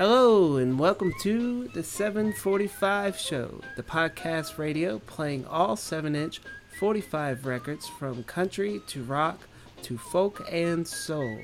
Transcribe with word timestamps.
Hello 0.00 0.56
and 0.56 0.78
welcome 0.78 1.12
to 1.20 1.68
the 1.74 1.82
745 1.82 3.18
show, 3.18 3.60
the 3.76 3.82
podcast 3.82 4.56
radio 4.56 4.98
playing 5.00 5.44
all 5.44 5.76
7-inch 5.76 6.40
45 6.78 7.44
records 7.44 7.86
from 7.86 8.24
country 8.24 8.80
to 8.86 9.02
rock 9.02 9.38
to 9.82 9.98
folk 9.98 10.42
and 10.50 10.88
soul. 10.88 11.38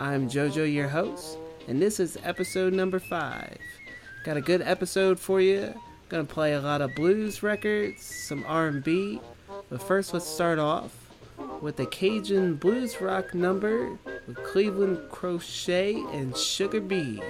I'm 0.00 0.28
JoJo 0.28 0.74
your 0.74 0.88
host, 0.88 1.38
and 1.68 1.80
this 1.80 2.00
is 2.00 2.18
episode 2.24 2.72
number 2.72 2.98
5. 2.98 3.56
Got 4.24 4.36
a 4.36 4.40
good 4.40 4.62
episode 4.62 5.20
for 5.20 5.40
you. 5.40 5.72
Gonna 6.08 6.24
play 6.24 6.54
a 6.54 6.60
lot 6.60 6.80
of 6.80 6.92
blues 6.96 7.44
records, 7.44 8.02
some 8.02 8.44
R&B, 8.48 9.20
but 9.70 9.80
first 9.80 10.12
let's 10.12 10.26
start 10.26 10.58
off 10.58 10.92
with 11.60 11.78
a 11.78 11.86
Cajun 11.86 12.56
blues 12.56 13.00
rock 13.00 13.32
number 13.32 13.96
with 14.26 14.42
Cleveland 14.42 14.98
Crochet 15.12 15.94
and 16.12 16.36
Sugar 16.36 16.80
Bee. 16.80 17.22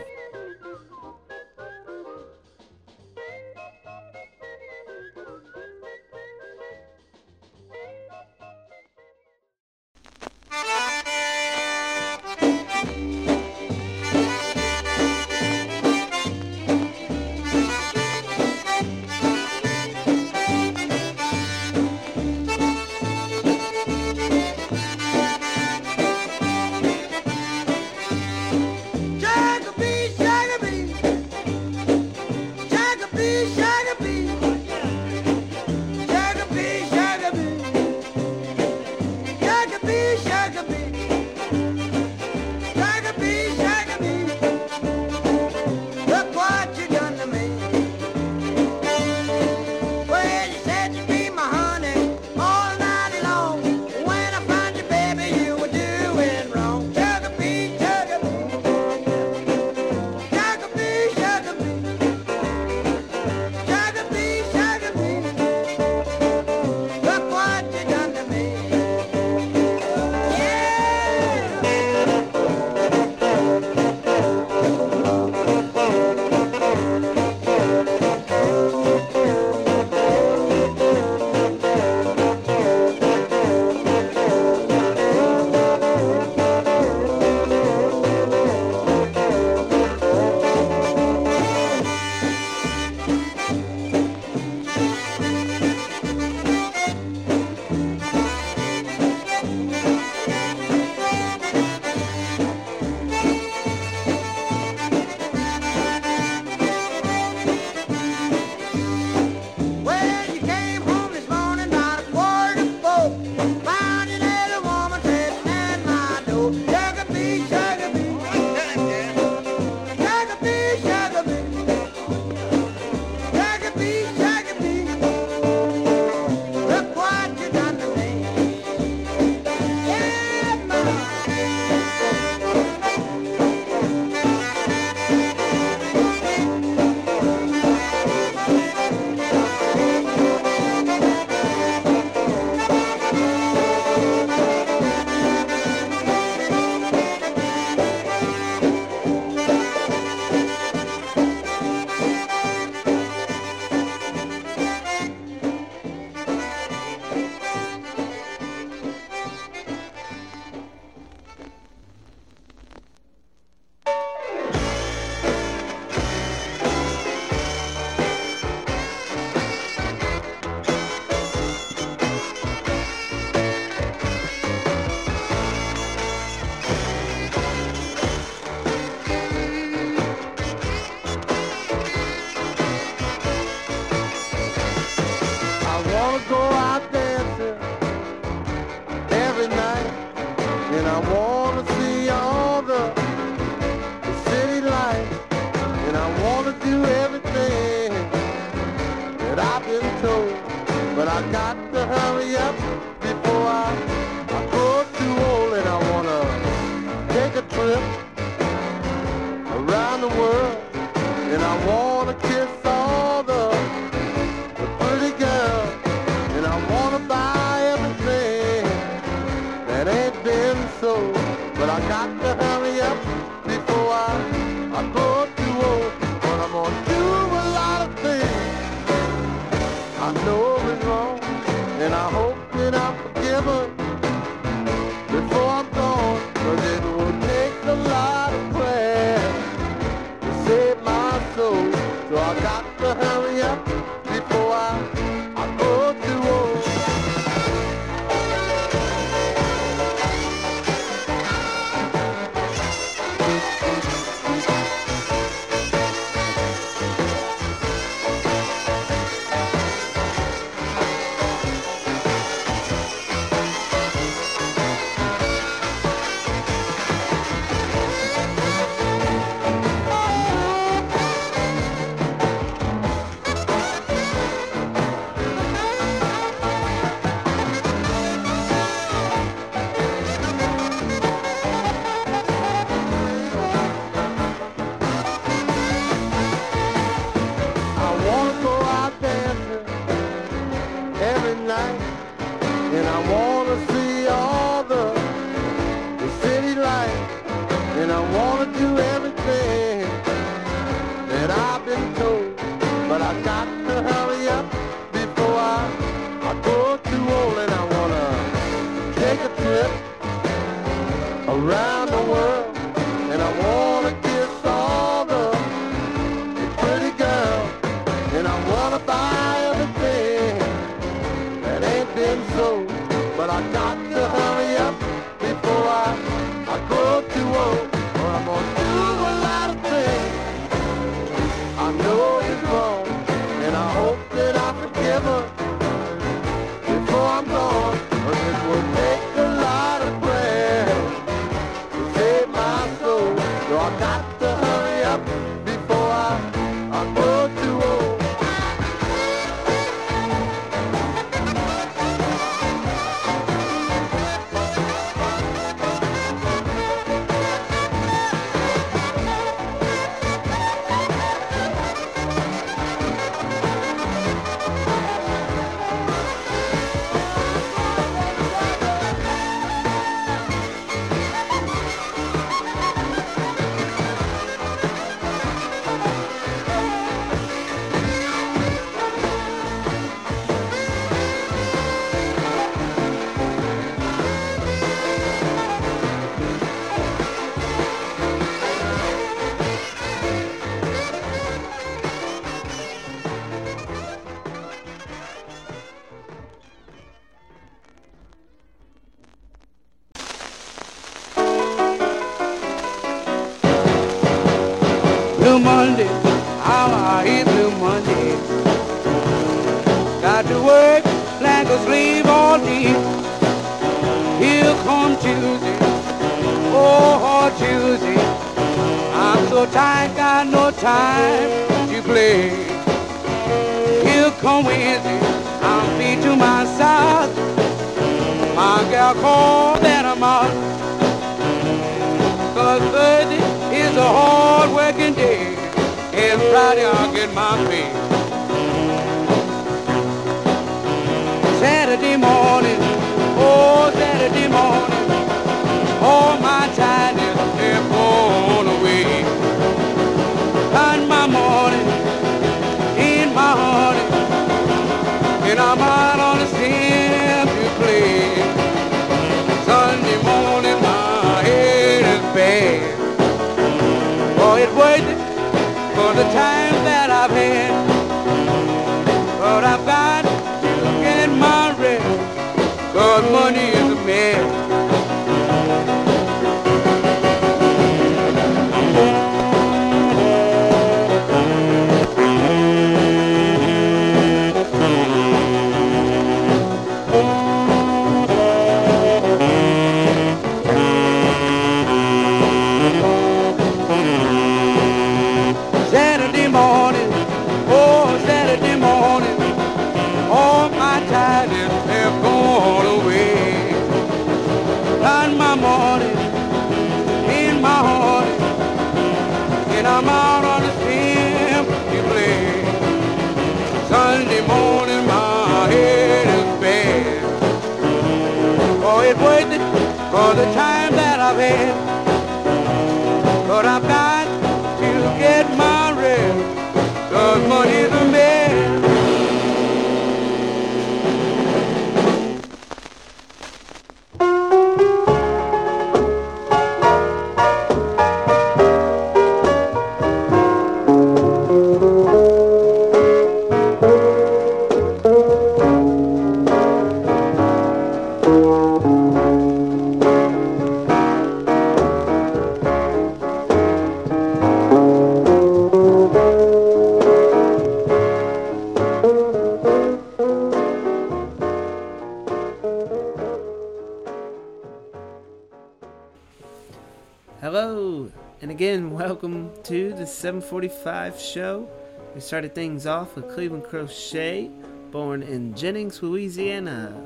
745 570.06 571.00
show. 571.00 571.48
We 571.92 572.00
started 572.00 572.32
things 572.32 572.64
off 572.64 572.94
with 572.94 573.12
Cleveland 573.12 573.42
Crochet, 573.42 574.30
born 574.70 575.02
in 575.02 575.34
Jennings, 575.34 575.82
Louisiana, 575.82 576.80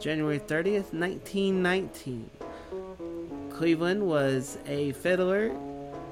January 0.00 0.40
30th, 0.40 0.92
1919. 0.92 2.28
Cleveland 3.48 4.02
was 4.04 4.58
a 4.66 4.90
fiddler 4.90 5.50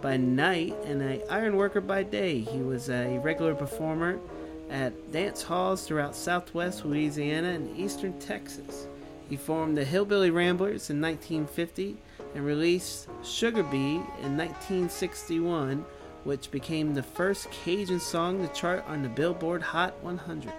by 0.03 0.17
night 0.17 0.77
and 0.85 1.03
an 1.03 1.21
iron 1.29 1.57
worker 1.57 1.81
by 1.81 2.05
day. 2.05 2.39
He 2.39 2.59
was 2.59 2.91
a 2.91 3.19
regular 3.19 3.57
performer 3.57 4.21
at 4.71 5.11
dance 5.11 5.43
halls 5.43 5.85
throughout 5.85 6.15
southwest 6.15 6.85
Louisiana 6.85 7.49
and 7.49 7.77
eastern 7.77 8.17
Texas. 8.21 8.87
He 9.29 9.37
formed 9.37 9.77
the 9.77 9.85
Hillbilly 9.85 10.31
Ramblers 10.31 10.91
in 10.91 11.01
1950 11.01 11.97
and 12.37 12.47
released 12.47 13.09
Sugar 13.25 13.65
Bee 13.65 13.97
in 14.23 14.37
1961 14.37 15.85
which 16.25 16.51
became 16.51 16.95
the 16.95 17.03
first 17.03 17.51
Cajun 17.51 18.01
song 18.01 18.47
to 18.47 18.53
chart 18.53 18.85
on 18.87 19.03
the 19.03 19.09
Billboard 19.09 19.63
Hot 19.63 19.95
100. 20.03 20.53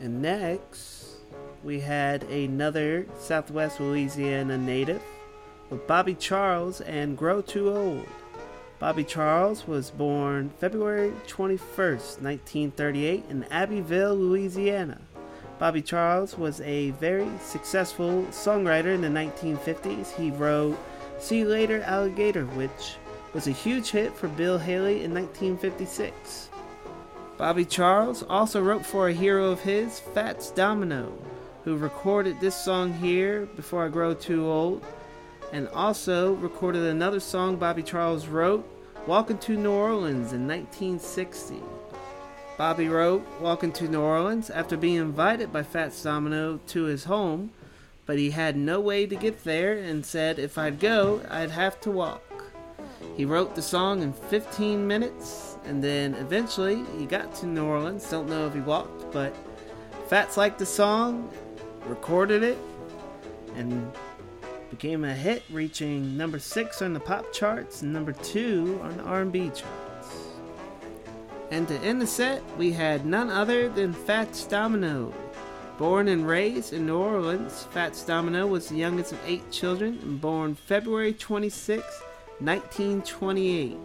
And 0.00 0.22
next, 0.22 1.16
we 1.62 1.80
had 1.80 2.22
another 2.24 3.06
Southwest 3.18 3.80
Louisiana 3.80 4.56
native 4.56 5.02
with 5.68 5.86
Bobby 5.86 6.14
Charles 6.14 6.80
and 6.80 7.16
Grow 7.16 7.42
Too 7.42 7.74
Old. 7.74 8.06
Bobby 8.78 9.04
Charles 9.04 9.68
was 9.68 9.90
born 9.90 10.50
February 10.58 11.12
21st, 11.26 12.22
1938, 12.22 13.24
in 13.28 13.44
Abbeville, 13.44 14.14
Louisiana. 14.16 15.02
Bobby 15.58 15.82
Charles 15.82 16.38
was 16.38 16.62
a 16.62 16.90
very 16.92 17.28
successful 17.42 18.22
songwriter 18.30 18.94
in 18.94 19.02
the 19.02 19.08
1950s. 19.08 20.16
He 20.16 20.30
wrote 20.30 20.78
See 21.20 21.40
You 21.40 21.48
Later 21.48 21.82
Alligator, 21.82 22.46
which 22.46 22.96
was 23.34 23.46
a 23.46 23.52
huge 23.52 23.90
hit 23.90 24.16
for 24.16 24.26
Bill 24.26 24.58
Haley 24.58 25.04
in 25.04 25.12
1956. 25.12 26.48
Bobby 27.36 27.66
Charles 27.66 28.22
also 28.22 28.62
wrote 28.62 28.84
for 28.84 29.08
a 29.08 29.12
hero 29.12 29.50
of 29.50 29.60
his, 29.60 30.00
Fats 30.00 30.50
Domino, 30.50 31.12
who 31.64 31.76
recorded 31.76 32.40
this 32.40 32.56
song 32.56 32.94
here, 32.94 33.46
Before 33.54 33.84
I 33.84 33.88
Grow 33.88 34.14
Too 34.14 34.46
Old, 34.46 34.82
and 35.52 35.68
also 35.68 36.34
recorded 36.34 36.84
another 36.84 37.20
song 37.20 37.56
Bobby 37.56 37.82
Charles 37.82 38.26
wrote, 38.26 38.66
Walking 39.06 39.38
to 39.38 39.56
New 39.56 39.72
Orleans 39.72 40.32
in 40.32 40.48
1960. 40.48 41.60
Bobby 42.56 42.88
wrote 42.88 43.26
Walking 43.40 43.72
to 43.72 43.88
New 43.88 44.00
Orleans 44.00 44.48
after 44.48 44.76
being 44.76 44.96
invited 44.96 45.52
by 45.52 45.62
Fats 45.62 46.02
Domino 46.02 46.60
to 46.68 46.84
his 46.84 47.04
home, 47.04 47.50
but 48.10 48.18
he 48.18 48.32
had 48.32 48.56
no 48.56 48.80
way 48.80 49.06
to 49.06 49.14
get 49.14 49.44
there 49.44 49.74
and 49.78 50.04
said 50.04 50.40
if 50.40 50.58
I'd 50.58 50.80
go, 50.80 51.22
I'd 51.30 51.52
have 51.52 51.80
to 51.82 51.92
walk. 51.92 52.42
He 53.16 53.24
wrote 53.24 53.54
the 53.54 53.62
song 53.62 54.02
in 54.02 54.12
15 54.12 54.84
minutes 54.84 55.56
and 55.64 55.80
then 55.80 56.14
eventually 56.14 56.84
he 56.98 57.06
got 57.06 57.32
to 57.36 57.46
New 57.46 57.64
Orleans. 57.64 58.10
Don't 58.10 58.28
know 58.28 58.48
if 58.48 58.54
he 58.54 58.58
walked, 58.58 59.12
but 59.12 59.32
Fats 60.08 60.36
liked 60.36 60.58
the 60.58 60.66
song, 60.66 61.30
recorded 61.86 62.42
it, 62.42 62.58
and 63.54 63.92
became 64.70 65.04
a 65.04 65.14
hit, 65.14 65.44
reaching 65.48 66.16
number 66.16 66.40
six 66.40 66.82
on 66.82 66.92
the 66.92 66.98
pop 66.98 67.32
charts 67.32 67.82
and 67.82 67.92
number 67.92 68.10
two 68.10 68.80
on 68.82 68.96
the 68.96 69.04
R&B 69.04 69.50
charts. 69.50 70.08
And 71.52 71.68
to 71.68 71.78
end 71.78 72.02
the 72.02 72.08
set, 72.08 72.42
we 72.58 72.72
had 72.72 73.06
none 73.06 73.30
other 73.30 73.68
than 73.68 73.92
Fats 73.92 74.46
Domino. 74.46 75.14
Born 75.80 76.08
and 76.08 76.28
raised 76.28 76.74
in 76.74 76.84
New 76.84 76.98
Orleans, 76.98 77.66
Fats 77.70 78.04
Domino 78.04 78.46
was 78.46 78.68
the 78.68 78.76
youngest 78.76 79.12
of 79.12 79.18
eight 79.24 79.50
children 79.50 79.98
and 80.02 80.20
born 80.20 80.54
February 80.54 81.14
26, 81.14 81.82
1928. 82.38 83.78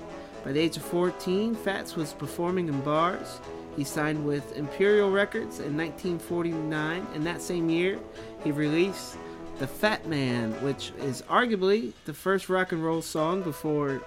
By 0.43 0.51
the 0.51 0.59
age 0.59 0.75
of 0.75 0.83
14, 0.83 1.55
Fats 1.55 1.95
was 1.95 2.11
performing 2.11 2.67
in 2.67 2.81
bars. 2.81 3.39
He 3.77 3.85
signed 3.85 4.25
with 4.25 4.57
Imperial 4.57 5.09
Records 5.09 5.61
in 5.61 5.77
1949, 5.77 7.07
and 7.13 7.25
that 7.25 7.41
same 7.41 7.69
year, 7.69 7.97
he 8.43 8.51
released 8.51 9.15
The 9.59 9.67
Fat 9.67 10.05
Man, 10.05 10.51
which 10.61 10.91
is 10.99 11.21
arguably 11.29 11.93
the 12.03 12.13
first 12.13 12.49
rock 12.49 12.73
and 12.73 12.83
roll 12.83 13.01
song 13.01 13.41
before 13.41 14.01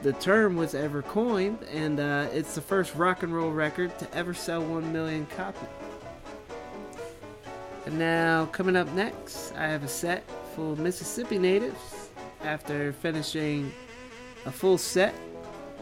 the 0.00 0.14
term 0.14 0.56
was 0.56 0.74
ever 0.74 1.02
coined, 1.02 1.58
and 1.74 2.00
uh, 2.00 2.28
it's 2.32 2.54
the 2.54 2.62
first 2.62 2.94
rock 2.94 3.22
and 3.22 3.34
roll 3.34 3.50
record 3.50 3.98
to 3.98 4.10
ever 4.14 4.32
sell 4.32 4.62
1 4.62 4.94
million 4.94 5.26
copies. 5.36 5.85
And 7.86 8.00
now, 8.00 8.46
coming 8.46 8.74
up 8.74 8.92
next, 8.94 9.52
I 9.52 9.68
have 9.68 9.84
a 9.84 9.88
set 9.88 10.28
for 10.56 10.74
Mississippi 10.74 11.38
natives 11.38 12.10
after 12.42 12.92
finishing 12.92 13.72
a 14.44 14.50
full 14.50 14.76
set 14.76 15.14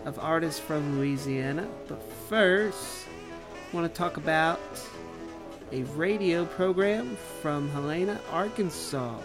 of 0.05 0.19
artists 0.19 0.61
from 0.61 0.99
Louisiana. 0.99 1.67
But 1.89 2.03
first, 2.29 3.07
I 3.73 3.75
want 3.75 3.91
to 3.91 3.99
talk 3.99 4.19
about 4.19 4.61
a 5.73 5.83
radio 5.95 6.45
program 6.45 7.17
from 7.41 7.71
Helena, 7.71 8.21
Arkansas. 8.31 9.19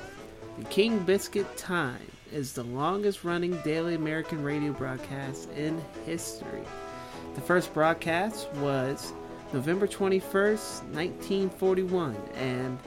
The 0.57 0.65
King 0.65 0.99
Biscuit 0.99 1.57
Time 1.57 1.99
is 2.31 2.53
the 2.53 2.63
longest 2.63 3.25
running 3.25 3.59
daily 3.61 3.95
American 3.95 4.41
radio 4.41 4.71
broadcast 4.71 5.49
in 5.51 5.81
history. 6.05 6.63
The 7.35 7.41
first 7.41 7.73
broadcast 7.73 8.49
was 8.53 9.11
November 9.51 9.87
21st, 9.87 10.83
1941, 10.93 12.15
and 12.35 12.77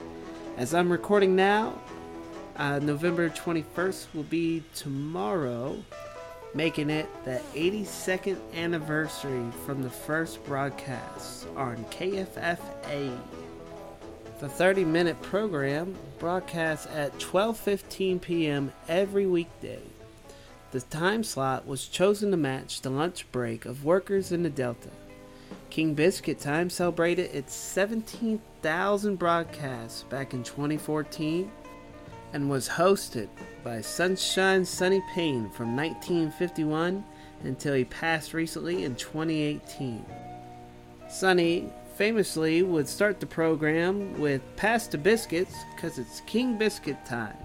as 0.55 0.73
I'm 0.73 0.89
recording 0.89 1.35
now, 1.35 1.77
uh, 2.55 2.79
November 2.79 3.29
21st 3.29 4.07
will 4.13 4.23
be 4.23 4.63
tomorrow, 4.73 5.83
making 6.53 6.89
it 6.89 7.09
the 7.25 7.41
82nd 7.53 8.37
anniversary 8.55 9.43
from 9.65 9.83
the 9.83 9.89
first 9.89 10.41
broadcast 10.45 11.47
on 11.57 11.83
KFFA. 11.91 13.17
The 14.39 14.47
30-minute 14.47 15.21
program 15.21 15.95
broadcasts 16.17 16.87
at 16.87 17.17
12:15 17.19 18.21
p.m. 18.21 18.71
every 18.87 19.25
weekday. 19.25 19.81
The 20.71 20.79
time 20.81 21.25
slot 21.25 21.67
was 21.67 21.87
chosen 21.87 22.31
to 22.31 22.37
match 22.37 22.81
the 22.81 22.89
lunch 22.89 23.29
break 23.33 23.65
of 23.65 23.83
workers 23.83 24.31
in 24.31 24.43
the 24.43 24.49
Delta. 24.49 24.89
King 25.73 25.95
Biscuit 25.95 26.37
Time 26.37 26.69
celebrated 26.69 27.33
its 27.33 27.51
17,000 27.51 29.15
broadcasts 29.15 30.03
back 30.03 30.35
in 30.35 30.43
2014 30.43 31.51
and 32.31 32.47
was 32.47 32.69
hosted 32.69 33.27
by 33.63 33.81
Sunshine 33.81 34.65
Sonny 34.65 35.01
Payne 35.15 35.49
from 35.49 35.75
1951 35.75 37.03
until 37.41 37.73
he 37.73 37.85
passed 37.85 38.35
recently 38.35 38.83
in 38.83 38.95
2018. 38.95 40.05
Sonny 41.09 41.73
famously 41.95 42.61
would 42.61 42.87
start 42.87 43.19
the 43.19 43.25
program 43.25 44.19
with 44.19 44.43
Pass 44.55 44.85
the 44.85 44.99
Biscuits 44.99 45.55
because 45.75 45.97
it's 45.97 46.21
King 46.27 46.55
Biscuit 46.55 47.03
time. 47.03 47.35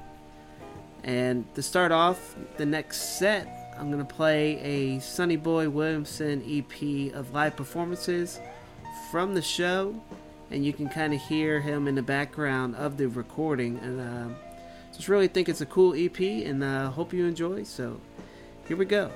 And 1.02 1.46
to 1.54 1.62
start 1.62 1.92
off 1.92 2.36
the 2.58 2.66
next 2.66 3.18
set, 3.18 3.57
I'm 3.78 3.92
going 3.92 4.04
to 4.04 4.14
play 4.14 4.58
a 4.58 4.98
Sonny 4.98 5.36
Boy 5.36 5.68
Williamson 5.68 6.42
EP 6.48 7.14
of 7.14 7.32
live 7.32 7.56
performances 7.56 8.40
from 9.10 9.34
the 9.34 9.42
show. 9.42 9.94
And 10.50 10.64
you 10.64 10.72
can 10.72 10.88
kind 10.88 11.14
of 11.14 11.20
hear 11.20 11.60
him 11.60 11.86
in 11.86 11.94
the 11.94 12.02
background 12.02 12.74
of 12.74 12.96
the 12.96 13.06
recording. 13.06 13.78
And 13.78 14.00
uh, 14.00 14.34
just 14.96 15.08
really 15.08 15.28
think 15.28 15.48
it's 15.48 15.60
a 15.60 15.66
cool 15.66 15.94
EP 15.94 16.18
and 16.18 16.64
uh, 16.64 16.90
hope 16.90 17.12
you 17.12 17.26
enjoy. 17.26 17.62
So 17.62 18.00
here 18.66 18.76
we 18.76 18.84
go. 18.84 19.12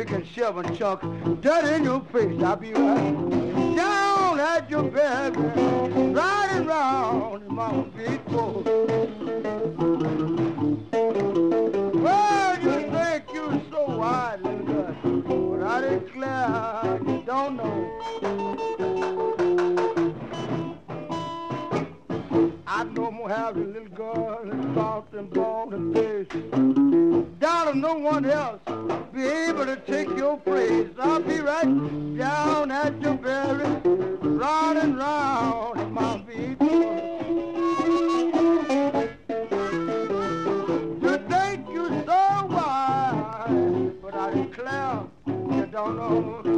Pick 0.00 0.12
and 0.12 0.26
shovel 0.26 0.64
and 0.64 0.78
chunk 0.78 1.02
dirt 1.42 1.64
in 1.74 1.84
your 1.84 2.00
face. 2.10 2.42
I'll 2.42 2.56
be 2.56 2.72
right 2.72 3.29
no, 45.88 45.92
no. 45.92 46.49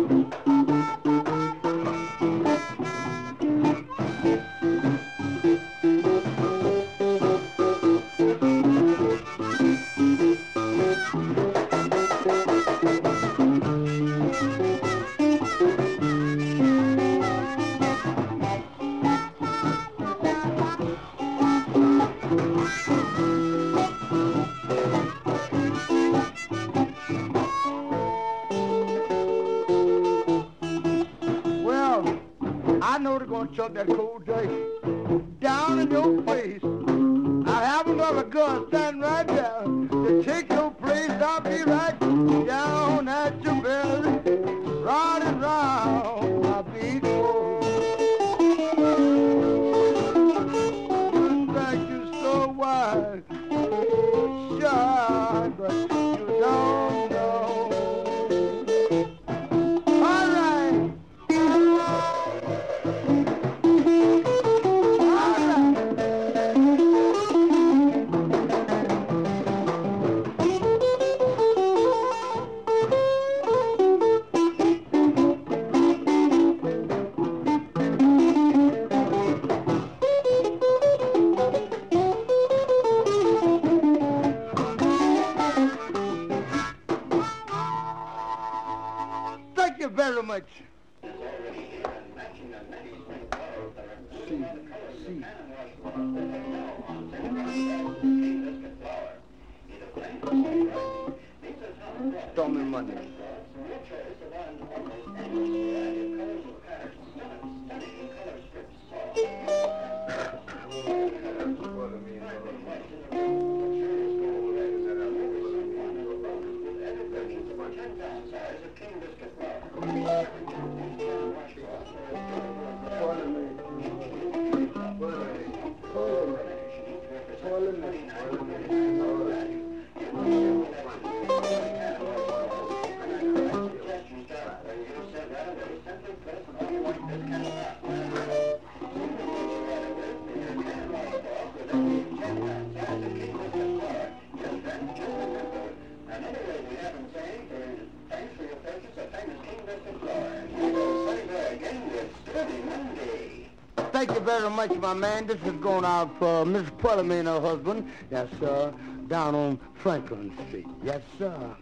much, 154.69 154.79
my 154.79 154.95
man. 154.95 155.27
This 155.27 155.41
is 155.43 155.53
going 155.61 155.85
out 155.85 156.17
for 156.21 156.47
Miss 156.47 156.69
Pullman 156.79 157.19
and 157.19 157.29
her 157.29 157.41
husband. 157.41 157.91
Yes, 158.13 158.29
sir. 158.39 158.73
Down 159.09 159.35
on 159.35 159.59
Franklin 159.75 160.33
Street. 160.47 160.67
Yes, 160.85 161.03
sir. 161.19 161.57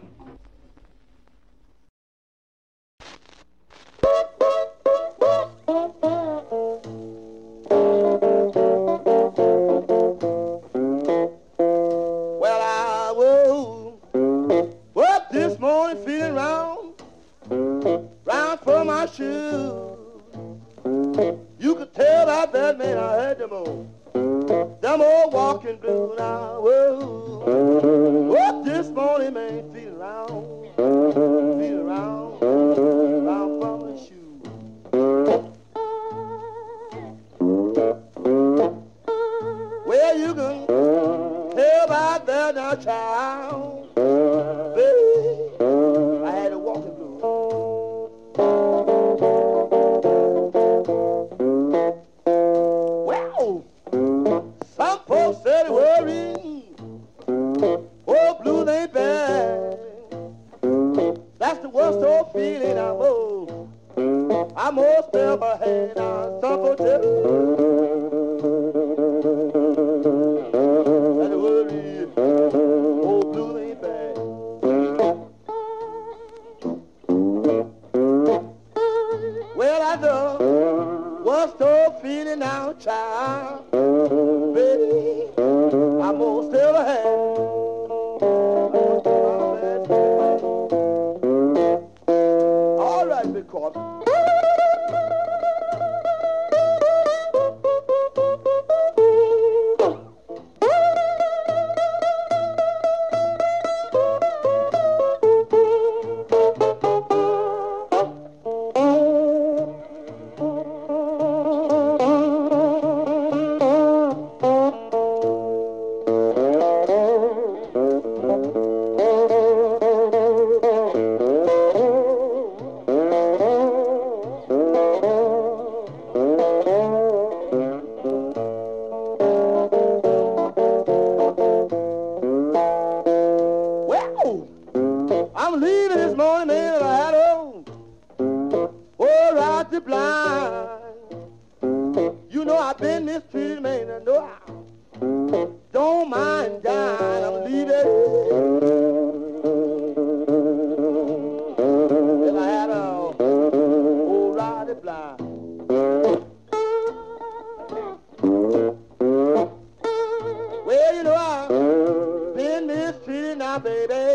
baby. 163.59 164.10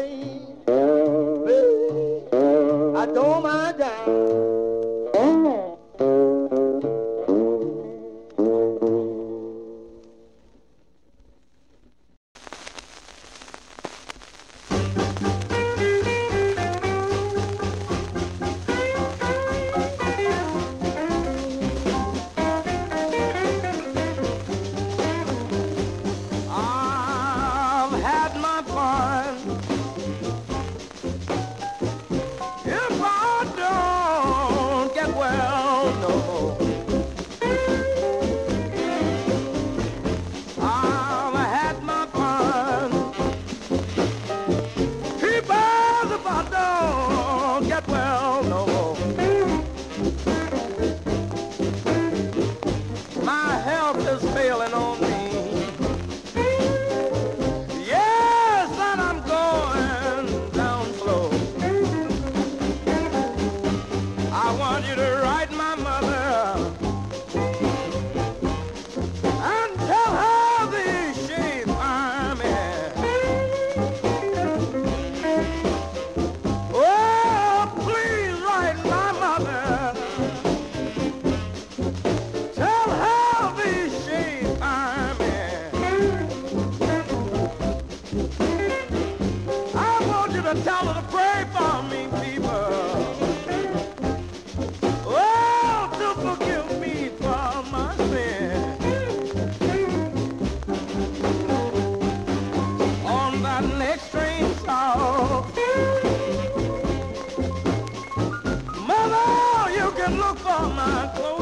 all 110.57 110.71
my 110.71 111.11
clothes. 111.14 111.36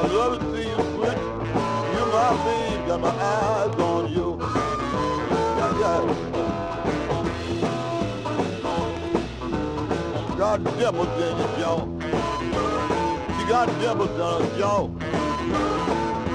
I 0.00 0.06
love 0.06 0.38
to 0.40 0.44
see 0.56 0.66
you 0.66 0.76
switch. 0.94 1.22
You 1.92 2.04
my 2.10 2.32
babe, 2.42 2.86
got 2.86 3.00
my 3.02 3.10
eyes 3.10 3.74
on 3.78 4.02
you. 4.10 4.28
Yeah, 5.58 5.80
yeah. 5.82 6.00
Got 10.38 10.64
devils 10.78 11.14
in 11.20 11.36
you, 11.36 11.48
y'all. 11.60 11.84
She 13.36 13.42
got 13.46 13.66
devils 13.78 14.14
in 14.14 14.20
us, 14.22 14.58
y'all. 14.58 14.88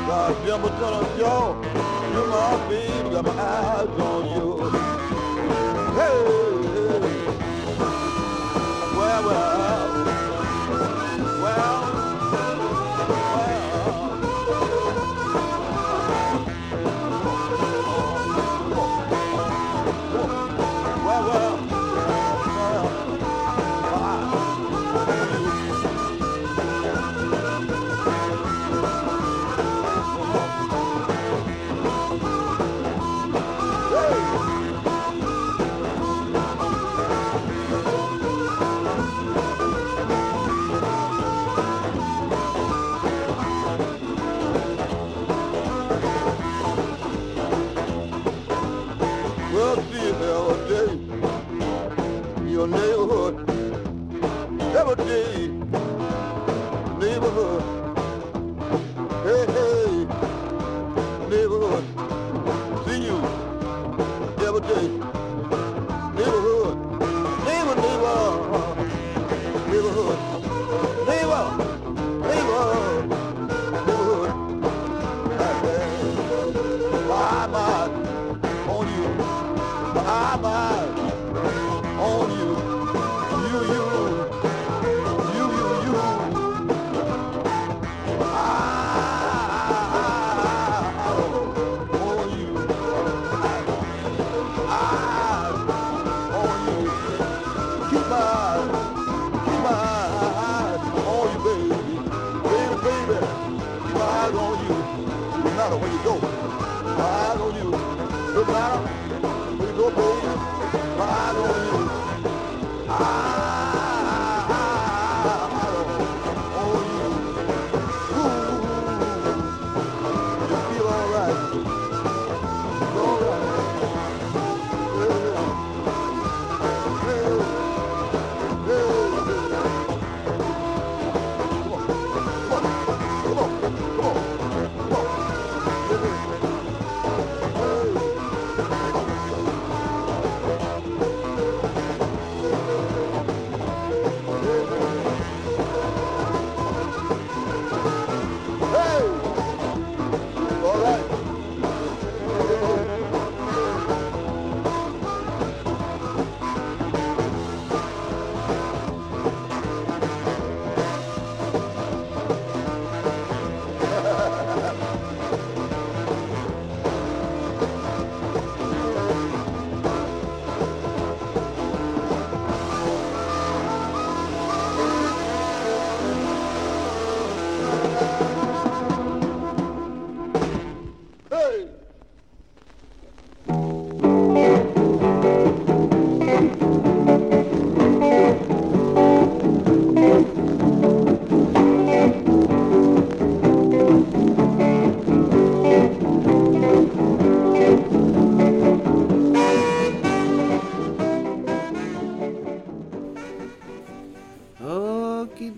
Got 0.06 0.46
devils 0.46 0.78
in 0.78 0.94
us, 0.94 1.10
y'all. 1.20 1.52
You 2.14 2.24
my 2.28 2.70
babe, 2.70 3.06
got 3.12 3.24
my 3.26 3.32
eyes 3.32 4.00
on 4.00 4.24
you. 4.30 4.48
Hey, 5.98 6.18
hey. 6.76 7.00
Well, 8.96 9.22
well. 9.26 9.65
Day. 55.16 55.45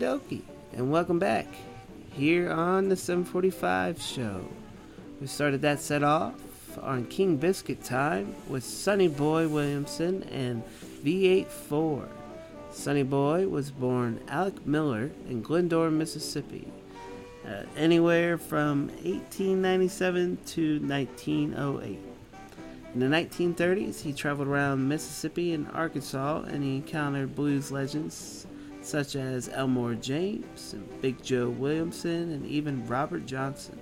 And 0.07 0.89
welcome 0.89 1.19
back 1.19 1.47
here 2.13 2.49
on 2.49 2.87
the 2.87 2.95
745 2.95 4.01
show. 4.01 4.47
We 5.19 5.27
started 5.27 5.61
that 5.63 5.81
set 5.81 6.01
off 6.01 6.33
on 6.81 7.07
King 7.07 7.35
Biscuit 7.35 7.83
Time 7.83 8.33
with 8.47 8.63
Sonny 8.63 9.09
Boy 9.09 9.49
Williamson 9.49 10.23
and 10.31 10.65
V-8 11.03 11.47
Ford. 11.47 12.07
Sonny 12.71 13.03
Boy 13.03 13.49
was 13.49 13.69
born 13.69 14.21
Alec 14.29 14.65
Miller 14.65 15.11
in 15.27 15.41
Glendora, 15.41 15.91
Mississippi, 15.91 16.71
uh, 17.45 17.63
anywhere 17.75 18.37
from 18.37 18.87
1897 19.03 20.37
to 20.45 20.79
1908. 20.87 21.99
In 22.93 22.99
the 23.01 23.07
1930s, 23.07 24.03
he 24.03 24.13
traveled 24.13 24.47
around 24.47 24.87
Mississippi 24.87 25.51
and 25.51 25.69
Arkansas 25.73 26.43
and 26.47 26.63
he 26.63 26.77
encountered 26.77 27.35
blues 27.35 27.73
legends 27.73 28.47
such 28.87 29.17
as 29.17 29.49
Elmore 29.49 29.95
James 29.95 30.71
and 30.71 31.01
Big 31.01 31.21
Joe 31.21 31.49
Williamson 31.49 32.31
and 32.31 32.45
even 32.45 32.87
Robert 32.87 33.25
Johnson. 33.25 33.77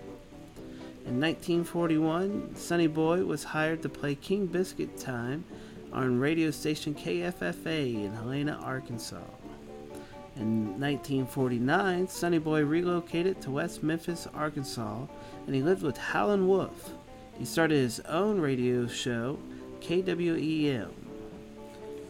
In 1.05 1.21
1941, 1.21 2.55
Sonny 2.55 2.87
Boy 2.87 3.23
was 3.23 3.43
hired 3.43 3.83
to 3.83 3.89
play 3.89 4.15
King 4.15 4.47
Biscuit 4.47 4.97
Time 4.97 5.45
on 5.93 6.19
radio 6.19 6.49
station 6.49 6.95
KFFA 6.95 8.03
in 8.03 8.13
Helena, 8.13 8.59
Arkansas. 8.63 9.21
In 10.37 10.79
1949, 10.79 12.07
Sonny 12.07 12.39
Boy 12.39 12.63
relocated 12.65 13.39
to 13.41 13.51
West 13.51 13.83
Memphis, 13.83 14.27
Arkansas, 14.33 15.05
and 15.45 15.55
he 15.55 15.61
lived 15.61 15.83
with 15.83 15.97
Howlin' 15.97 16.47
Wolf. 16.47 16.93
He 17.37 17.45
started 17.45 17.77
his 17.77 17.99
own 18.01 18.41
radio 18.41 18.87
show, 18.87 19.37
KWEM. 19.81 20.89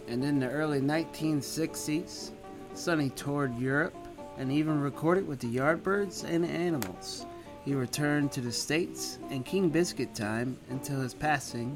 And 0.08 0.24
in 0.24 0.40
the 0.40 0.50
early 0.50 0.80
1960s, 0.80 2.32
Sonny 2.76 3.10
toured 3.12 3.58
Europe 3.58 3.96
and 4.38 4.52
even 4.52 4.82
recorded 4.82 5.26
with 5.28 5.40
the 5.40 5.48
Yardbirds 5.48 6.26
and 6.26 6.46
Animals. 6.46 7.26
He 7.64 7.74
returned 7.74 8.32
to 8.34 8.42
the 8.42 8.52
States 8.52 9.18
and 9.30 9.46
King 9.46 9.70
Biscuit 9.70 10.14
time 10.14 10.58
until 10.70 11.00
his 11.00 11.14
passing 11.14 11.70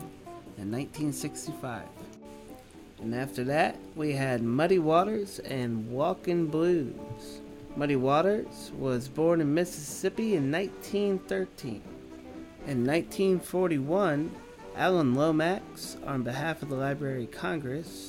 in 0.58 0.70
1965. 0.70 1.84
And 3.02 3.16
after 3.16 3.46
that, 3.46 3.78
we 3.96 4.12
had 4.12 4.44
Muddy 4.44 4.78
Waters 4.78 5.40
and 5.40 5.90
Walkin' 5.90 6.48
Blues. 6.48 7.42
Muddy 7.78 7.96
Waters 7.96 8.74
was 8.78 9.08
born 9.08 9.40
in 9.40 9.54
Mississippi 9.54 10.36
in 10.36 10.52
1913. 10.52 11.82
In 12.68 12.86
1941, 12.86 14.32
Alan 14.76 15.16
Lomax, 15.16 15.96
on 16.06 16.24
behalf 16.24 16.62
of 16.62 16.70
the 16.70 16.76
Library 16.76 17.24
of 17.24 17.32
Congress, 17.32 18.09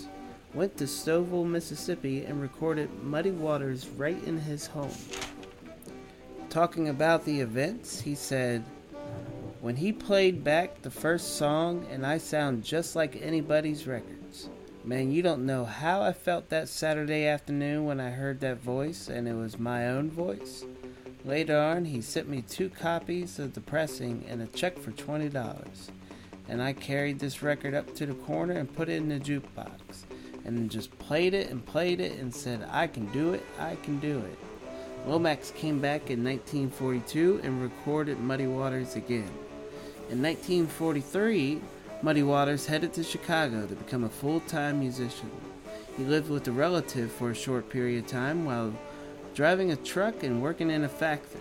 went 0.54 0.76
to 0.76 0.84
Stovall, 0.84 1.46
Mississippi 1.46 2.24
and 2.24 2.40
recorded 2.40 2.90
Muddy 3.02 3.30
Waters 3.30 3.88
right 3.88 4.22
in 4.24 4.38
his 4.38 4.66
home. 4.66 4.94
Talking 6.48 6.88
about 6.88 7.24
the 7.24 7.40
events, 7.40 8.00
he 8.00 8.14
said, 8.14 8.64
When 9.60 9.76
he 9.76 9.92
played 9.92 10.42
back 10.42 10.82
the 10.82 10.90
first 10.90 11.36
song 11.36 11.86
and 11.90 12.04
I 12.04 12.18
sound 12.18 12.64
just 12.64 12.96
like 12.96 13.22
anybody's 13.22 13.86
records. 13.86 14.48
Man, 14.82 15.12
you 15.12 15.22
don't 15.22 15.46
know 15.46 15.64
how 15.64 16.02
I 16.02 16.12
felt 16.12 16.48
that 16.48 16.68
Saturday 16.68 17.26
afternoon 17.26 17.84
when 17.84 18.00
I 18.00 18.10
heard 18.10 18.40
that 18.40 18.60
voice 18.60 19.08
and 19.08 19.28
it 19.28 19.34
was 19.34 19.58
my 19.58 19.88
own 19.88 20.10
voice. 20.10 20.64
Later 21.24 21.58
on, 21.58 21.84
he 21.84 22.00
sent 22.00 22.28
me 22.28 22.42
two 22.42 22.70
copies 22.70 23.38
of 23.38 23.52
the 23.52 23.60
pressing 23.60 24.24
and 24.26 24.40
a 24.40 24.46
check 24.46 24.78
for 24.78 24.90
$20. 24.90 25.66
And 26.48 26.62
I 26.62 26.72
carried 26.72 27.18
this 27.18 27.42
record 27.42 27.74
up 27.74 27.94
to 27.96 28.06
the 28.06 28.14
corner 28.14 28.54
and 28.54 28.74
put 28.74 28.88
it 28.88 28.96
in 28.96 29.10
the 29.10 29.20
jukebox. 29.20 30.04
And 30.56 30.68
just 30.68 30.98
played 30.98 31.32
it 31.32 31.48
and 31.50 31.64
played 31.64 32.00
it 32.00 32.18
and 32.18 32.34
said, 32.34 32.66
I 32.72 32.88
can 32.88 33.06
do 33.12 33.34
it, 33.34 33.46
I 33.60 33.76
can 33.76 34.00
do 34.00 34.18
it. 34.18 34.38
Lomax 35.06 35.52
came 35.52 35.78
back 35.78 36.10
in 36.10 36.24
1942 36.24 37.42
and 37.44 37.62
recorded 37.62 38.18
Muddy 38.18 38.48
Waters 38.48 38.96
again. 38.96 39.30
In 40.10 40.20
1943, 40.20 41.60
Muddy 42.02 42.24
Waters 42.24 42.66
headed 42.66 42.92
to 42.94 43.04
Chicago 43.04 43.64
to 43.64 43.76
become 43.76 44.02
a 44.02 44.08
full 44.08 44.40
time 44.40 44.80
musician. 44.80 45.30
He 45.96 46.02
lived 46.02 46.28
with 46.28 46.48
a 46.48 46.52
relative 46.52 47.12
for 47.12 47.30
a 47.30 47.34
short 47.34 47.70
period 47.70 48.04
of 48.04 48.10
time 48.10 48.44
while 48.44 48.74
driving 49.34 49.70
a 49.70 49.76
truck 49.76 50.24
and 50.24 50.42
working 50.42 50.68
in 50.68 50.82
a 50.82 50.88
factory. 50.88 51.40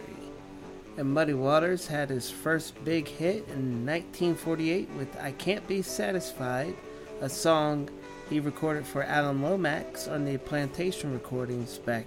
And 0.97 1.11
Muddy 1.11 1.33
Waters 1.33 1.87
had 1.87 2.11
his 2.11 2.29
first 2.29 2.75
big 2.85 3.07
hit 3.07 3.47
in 3.47 3.87
1948 3.87 4.87
with 4.91 5.19
I 5.19 5.31
Can't 5.31 5.67
Be 5.67 5.81
Satisfied, 5.81 6.75
a 7.21 7.29
song 7.29 7.89
He 8.29 8.39
recorded 8.39 8.85
for 8.85 9.01
Alan 9.03 9.41
Lomax 9.41 10.07
on 10.07 10.23
the 10.23 10.37
Plantation 10.37 11.11
recordings 11.11 11.79
back 11.79 12.05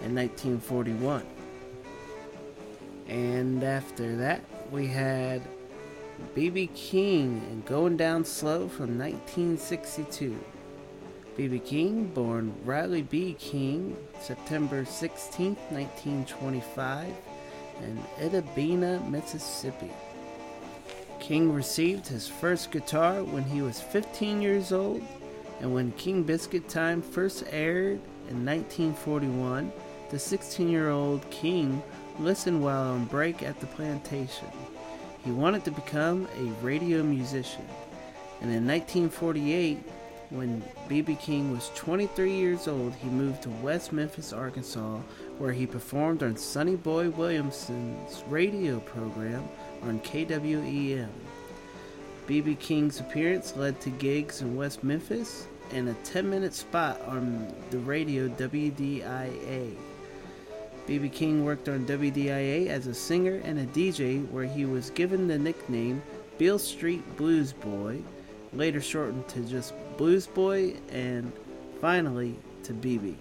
in 0.00 0.14
1941. 0.14 1.26
And 3.08 3.64
after 3.64 4.14
that, 4.16 4.44
we 4.70 4.86
had 4.86 5.42
B.B. 6.36 6.68
King 6.68 7.44
and 7.50 7.64
Going 7.66 7.96
Down 7.96 8.24
Slow 8.24 8.68
from 8.68 8.96
1962. 8.96 10.38
B.B. 11.36 11.58
King, 11.58 12.06
born 12.14 12.54
Riley 12.64 13.02
B. 13.02 13.34
King, 13.38 13.96
September 14.20 14.84
16, 14.84 15.56
1925, 15.70 17.12
in 17.82 17.98
Itta 18.20 19.10
Mississippi. 19.10 19.90
King 21.18 21.52
received 21.52 22.06
his 22.06 22.28
first 22.28 22.70
guitar 22.70 23.24
when 23.24 23.42
he 23.42 23.60
was 23.60 23.80
15 23.80 24.40
years 24.40 24.70
old, 24.72 25.02
and 25.60 25.72
when 25.72 25.92
King 25.92 26.22
Biscuit 26.22 26.68
Time 26.68 27.00
first 27.00 27.44
aired 27.50 28.00
in 28.28 28.44
1941, 28.44 29.72
the 30.10 30.18
16 30.18 30.68
year 30.68 30.90
old 30.90 31.28
King 31.30 31.82
listened 32.18 32.62
while 32.62 32.82
on 32.82 33.06
break 33.06 33.42
at 33.42 33.58
the 33.60 33.66
plantation. 33.66 34.48
He 35.24 35.30
wanted 35.30 35.64
to 35.64 35.70
become 35.70 36.28
a 36.38 36.64
radio 36.64 37.02
musician, 37.02 37.66
and 38.40 38.52
in 38.52 38.66
1948, 38.66 39.78
when 40.30 40.62
B.B. 40.88 41.16
King 41.16 41.52
was 41.52 41.70
23 41.74 42.32
years 42.32 42.66
old, 42.66 42.94
he 42.94 43.08
moved 43.08 43.42
to 43.42 43.50
West 43.50 43.92
Memphis, 43.92 44.32
Arkansas, 44.32 44.98
where 45.38 45.52
he 45.52 45.66
performed 45.66 46.22
on 46.22 46.36
Sonny 46.36 46.76
Boy 46.76 47.10
Williamson's 47.10 48.24
radio 48.28 48.80
program 48.80 49.48
on 49.82 50.00
KWEM. 50.00 51.08
B.B. 52.26 52.56
King's 52.56 52.98
appearance 52.98 53.56
led 53.56 53.80
to 53.80 53.90
gigs 53.90 54.42
in 54.42 54.56
West 54.56 54.82
Memphis 54.82 55.46
and 55.70 55.88
a 55.88 55.94
10 56.04 56.28
minute 56.28 56.54
spot 56.54 57.00
on 57.02 57.54
the 57.70 57.78
radio 57.78 58.28
WDIA. 58.28 59.76
B.B. 60.86 61.08
King 61.08 61.44
worked 61.44 61.68
on 61.68 61.86
WDIA 61.86 62.66
as 62.66 62.86
a 62.86 62.94
singer 62.94 63.40
and 63.44 63.58
a 63.58 63.66
DJ, 63.66 64.28
where 64.30 64.44
he 64.44 64.64
was 64.64 64.90
given 64.90 65.26
the 65.28 65.38
nickname 65.38 66.02
Beale 66.38 66.58
Street 66.58 67.16
Blues 67.16 67.52
Boy, 67.52 68.00
later 68.52 68.80
shortened 68.80 69.26
to 69.28 69.40
just 69.40 69.72
Blues 69.96 70.26
Boy, 70.26 70.74
and 70.90 71.32
finally 71.80 72.36
to 72.64 72.72
BB. 72.72 73.14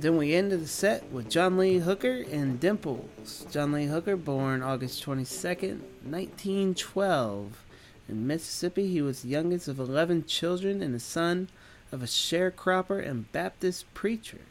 Then 0.00 0.16
we 0.16 0.32
ended 0.32 0.60
the 0.60 0.68
set 0.68 1.10
with 1.10 1.28
John 1.28 1.58
Lee 1.58 1.78
Hooker 1.78 2.24
and 2.30 2.60
Dimples. 2.60 3.50
John 3.50 3.72
Lee 3.72 3.86
Hooker, 3.86 4.14
born 4.14 4.62
August 4.62 5.04
22nd, 5.04 5.80
1912. 6.04 7.64
In 8.08 8.24
Mississippi, 8.24 8.86
he 8.86 9.02
was 9.02 9.22
the 9.22 9.30
youngest 9.30 9.66
of 9.66 9.80
11 9.80 10.26
children 10.26 10.82
and 10.82 10.94
the 10.94 11.00
son 11.00 11.48
of 11.90 12.00
a 12.00 12.06
sharecropper 12.06 13.04
and 13.04 13.32
Baptist 13.32 13.92
preacher. 13.92 14.42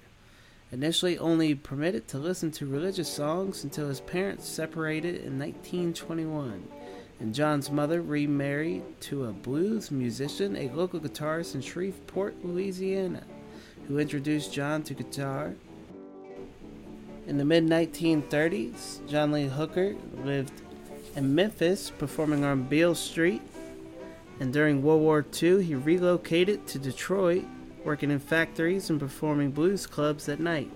Initially 0.69 1.17
only 1.17 1.55
permitted 1.55 2.09
to 2.09 2.17
listen 2.17 2.51
to 2.51 2.65
religious 2.65 3.07
songs 3.07 3.63
until 3.63 3.87
his 3.87 4.01
parents 4.01 4.45
separated 4.49 5.15
in 5.15 5.39
1921, 5.39 6.67
and 7.21 7.33
John's 7.33 7.71
mother 7.71 8.01
remarried 8.01 8.83
to 8.99 9.23
a 9.23 9.31
blues 9.31 9.91
musician, 9.91 10.57
a 10.57 10.67
local 10.71 10.99
guitarist 10.99 11.55
in 11.55 11.61
Shreveport, 11.61 12.43
Louisiana, 12.43 13.23
who 13.87 13.99
introduced 13.99 14.53
John 14.53 14.83
to 14.83 14.93
guitar. 14.93 15.55
In 17.25 17.37
the 17.37 17.45
mid 17.45 17.65
1930s, 17.65 19.07
John 19.07 19.31
Lee 19.31 19.47
Hooker 19.47 19.95
lived 20.23 20.61
in 21.15 21.33
Memphis 21.33 21.91
performing 21.97 22.43
on 22.43 22.63
Beale 22.63 22.95
Street, 22.95 23.41
and 24.39 24.53
during 24.53 24.81
World 24.81 25.01
War 25.01 25.25
II, 25.41 25.63
he 25.63 25.75
relocated 25.75 26.67
to 26.67 26.79
Detroit 26.79 27.45
working 27.83 28.11
in 28.11 28.19
factories 28.19 28.89
and 28.89 28.99
performing 28.99 29.51
blues 29.51 29.87
clubs 29.87 30.27
at 30.27 30.39
night. 30.39 30.69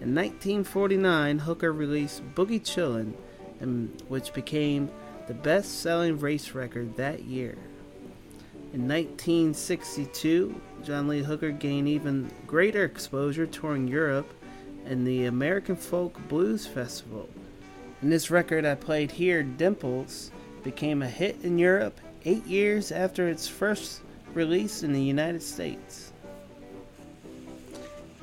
In 0.00 0.14
1949, 0.14 1.38
Hooker 1.38 1.72
released 1.72 2.22
Boogie 2.34 2.60
Chillin', 2.60 3.14
which 4.08 4.34
became 4.34 4.90
the 5.26 5.34
best 5.34 5.80
selling 5.80 6.18
race 6.18 6.52
record 6.52 6.96
that 6.96 7.24
year. 7.24 7.56
In 8.74 8.88
1962, 8.88 10.60
John 10.82 11.06
Lee 11.06 11.22
Hooker 11.22 11.52
gained 11.52 11.86
even 11.86 12.28
greater 12.44 12.82
exposure 12.82 13.46
touring 13.46 13.86
Europe 13.86 14.28
and 14.84 15.06
the 15.06 15.26
American 15.26 15.76
Folk 15.76 16.18
Blues 16.26 16.66
Festival. 16.66 17.28
And 18.02 18.10
this 18.10 18.32
record 18.32 18.64
I 18.64 18.74
played 18.74 19.12
here, 19.12 19.44
Dimples, 19.44 20.32
became 20.64 21.02
a 21.02 21.08
hit 21.08 21.36
in 21.44 21.56
Europe 21.56 22.00
eight 22.24 22.44
years 22.46 22.90
after 22.90 23.28
its 23.28 23.46
first 23.46 24.00
release 24.34 24.82
in 24.82 24.92
the 24.92 25.00
United 25.00 25.44
States. 25.44 26.12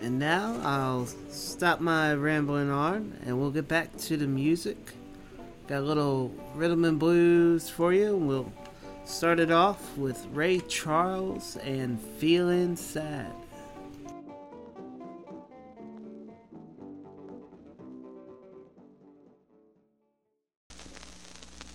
And 0.01 0.19
now 0.19 0.59
I'll 0.63 1.05
stop 1.29 1.79
my 1.79 2.13
rambling 2.13 2.69
on 2.69 3.17
and 3.25 3.39
we'll 3.39 3.51
get 3.51 3.69
back 3.69 3.95
to 3.99 4.17
the 4.17 4.27
music. 4.27 4.75
Got 5.67 5.77
a 5.77 5.85
little 5.85 6.29
rhythm 6.55 6.83
and 6.83 6.99
blues 6.99 7.69
for 7.69 7.93
you. 7.93 8.17
We'll 8.17 8.51
start 9.05 9.39
it 9.39 9.51
off 9.51 9.97
with 9.97 10.25
Ray 10.31 10.59
Charles 10.61 11.57
and 11.57 11.99
Feeling 11.99 12.75
Sad. 12.75 13.33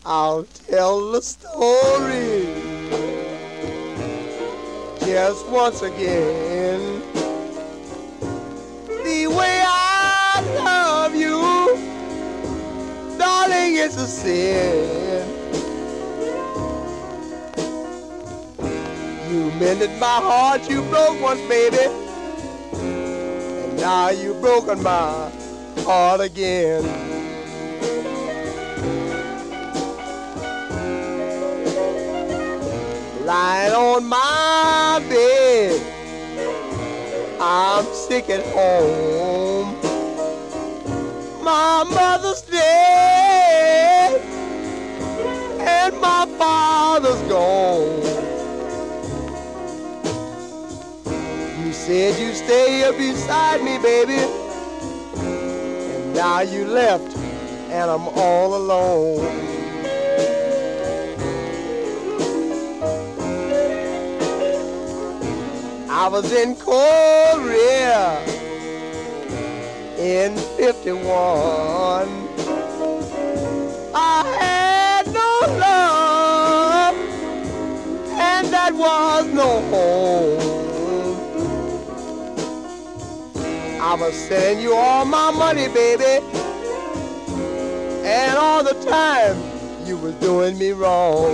I'll 0.05 0.45
tell 0.68 1.11
the 1.11 1.20
story 1.20 2.47
just 5.01 5.49
once 5.49 5.83
again 5.83 7.03
the 8.87 9.27
way 9.27 9.64
I 9.66 10.43
love 10.62 11.14
you, 11.16 11.41
darling, 13.18 13.77
it's 13.77 13.97
a 13.97 14.07
sin. 14.07 15.05
Mended 19.59 19.90
my 19.98 20.07
heart, 20.07 20.68
you 20.70 20.82
broke 20.82 21.20
once, 21.20 21.40
baby, 21.48 21.86
and 22.72 23.76
now 23.76 24.11
you've 24.11 24.40
broken 24.40 24.82
my 24.82 25.30
heart 25.84 26.20
again. 26.20 26.84
Lying 33.24 33.72
on 33.72 34.04
my 34.04 35.04
bed 35.09 35.96
I'm 37.38 37.84
sick 37.92 38.30
at 38.30 38.44
home. 38.46 39.76
My 41.44 41.84
mother's 41.84 42.40
dead, 42.42 44.20
and 45.61 46.00
my 46.00 46.26
father's 46.38 47.20
gone. 47.28 48.05
Said 51.87 52.18
you'd 52.18 52.34
stay 52.34 52.78
here 52.78 52.93
beside 52.95 53.62
me, 53.62 53.78
baby, 53.78 54.18
and 55.22 56.14
now 56.14 56.41
you 56.41 56.66
left, 56.66 57.16
and 57.70 57.89
I'm 57.89 58.09
all 58.09 58.57
alone. 58.57 59.24
I 65.89 66.09
was 66.09 66.32
in 66.32 66.57
Korea 66.57 68.20
in 69.97 70.37
51. 70.57 71.07
I 73.95 74.24
had 74.41 75.07
no 75.07 75.57
love, 75.57 76.97
and 78.11 78.49
that 78.49 78.74
was 78.74 79.26
no 79.32 79.61
home. 79.70 80.55
I 83.89 83.95
was 83.95 84.14
sending 84.14 84.64
you 84.64 84.74
all 84.74 85.05
my 85.05 85.30
money, 85.30 85.68
baby, 85.68 86.20
and 88.05 88.37
all 88.37 88.64
the 88.64 88.74
time 88.84 89.37
you 89.87 89.97
was 89.97 90.12
doing 90.16 90.59
me 90.59 90.72
wrong. 90.72 91.30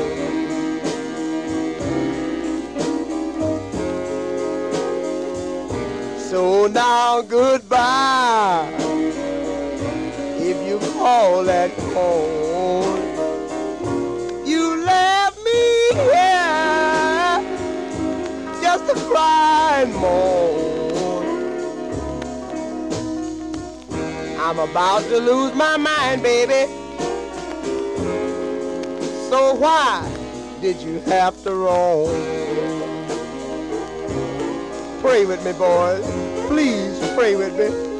So 6.18 6.66
now 6.66 7.22
goodbye. 7.22 8.70
If 10.38 10.68
you 10.68 10.78
call 10.92 11.44
that 11.44 11.74
call, 11.94 12.84
you 14.44 14.84
left 14.84 15.42
me 15.42 15.88
here 15.94 17.40
just 18.60 18.86
to 18.88 18.94
cry 19.08 19.84
and 19.84 19.94
moan. 19.94 20.61
I'm 24.44 24.58
about 24.58 25.04
to 25.04 25.18
lose 25.18 25.54
my 25.54 25.76
mind, 25.76 26.20
baby. 26.20 26.66
So 29.30 29.54
why 29.54 30.12
did 30.60 30.80
you 30.80 30.98
have 31.02 31.40
to 31.44 31.54
roam? 31.54 32.10
Pray 35.00 35.26
with 35.26 35.44
me, 35.44 35.52
boys. 35.52 36.04
Please 36.48 36.98
pray 37.14 37.36
with 37.36 37.56
me. 37.56 37.91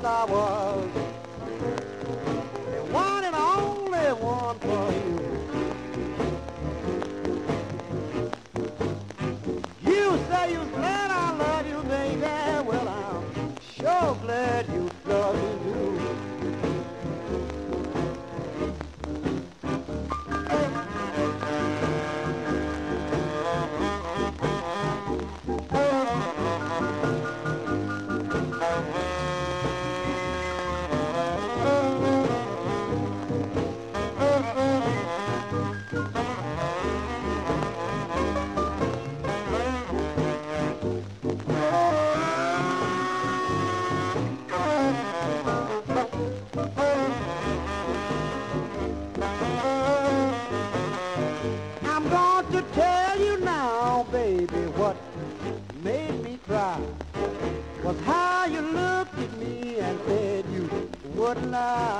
Because 0.00 1.07
wouldn't 61.50 61.97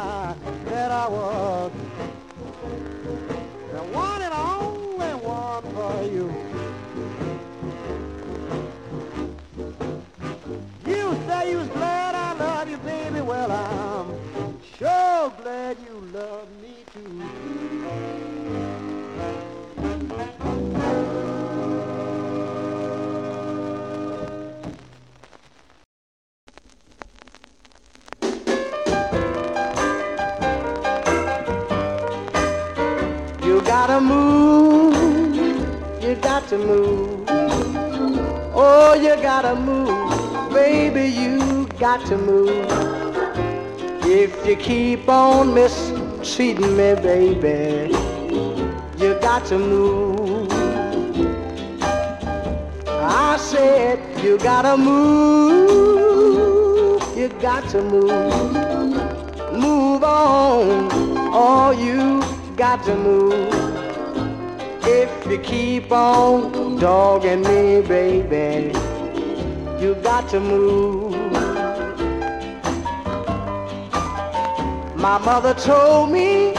me, 46.61 46.95
baby, 46.95 47.95
you 48.99 49.15
got 49.21 49.47
to 49.47 49.59
move. 49.59 50.51
I 52.87 53.37
said 53.39 53.99
you 54.25 54.39
gotta 54.39 54.77
move, 54.77 55.81
you 57.17 57.29
got 57.41 57.69
to 57.71 57.83
move. 57.83 58.13
Move 59.53 60.03
on, 60.03 60.89
oh, 61.33 61.71
you 61.71 62.23
got 62.57 62.83
to 62.85 62.95
move. 62.97 63.55
If 64.83 65.27
you 65.31 65.39
keep 65.39 65.93
on 65.93 66.77
dogging 66.79 67.43
me, 67.43 67.83
baby, 67.83 68.73
you 69.81 69.95
got 70.03 70.29
to 70.31 70.41
move. 70.41 71.08
My 74.99 75.17
mother 75.19 75.55
told 75.55 76.11
me 76.11 76.55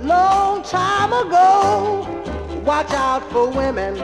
long 0.00 0.62
time 0.62 1.12
ago, 1.12 2.06
watch 2.64 2.92
out 2.92 3.28
for 3.32 3.50
women, 3.50 3.96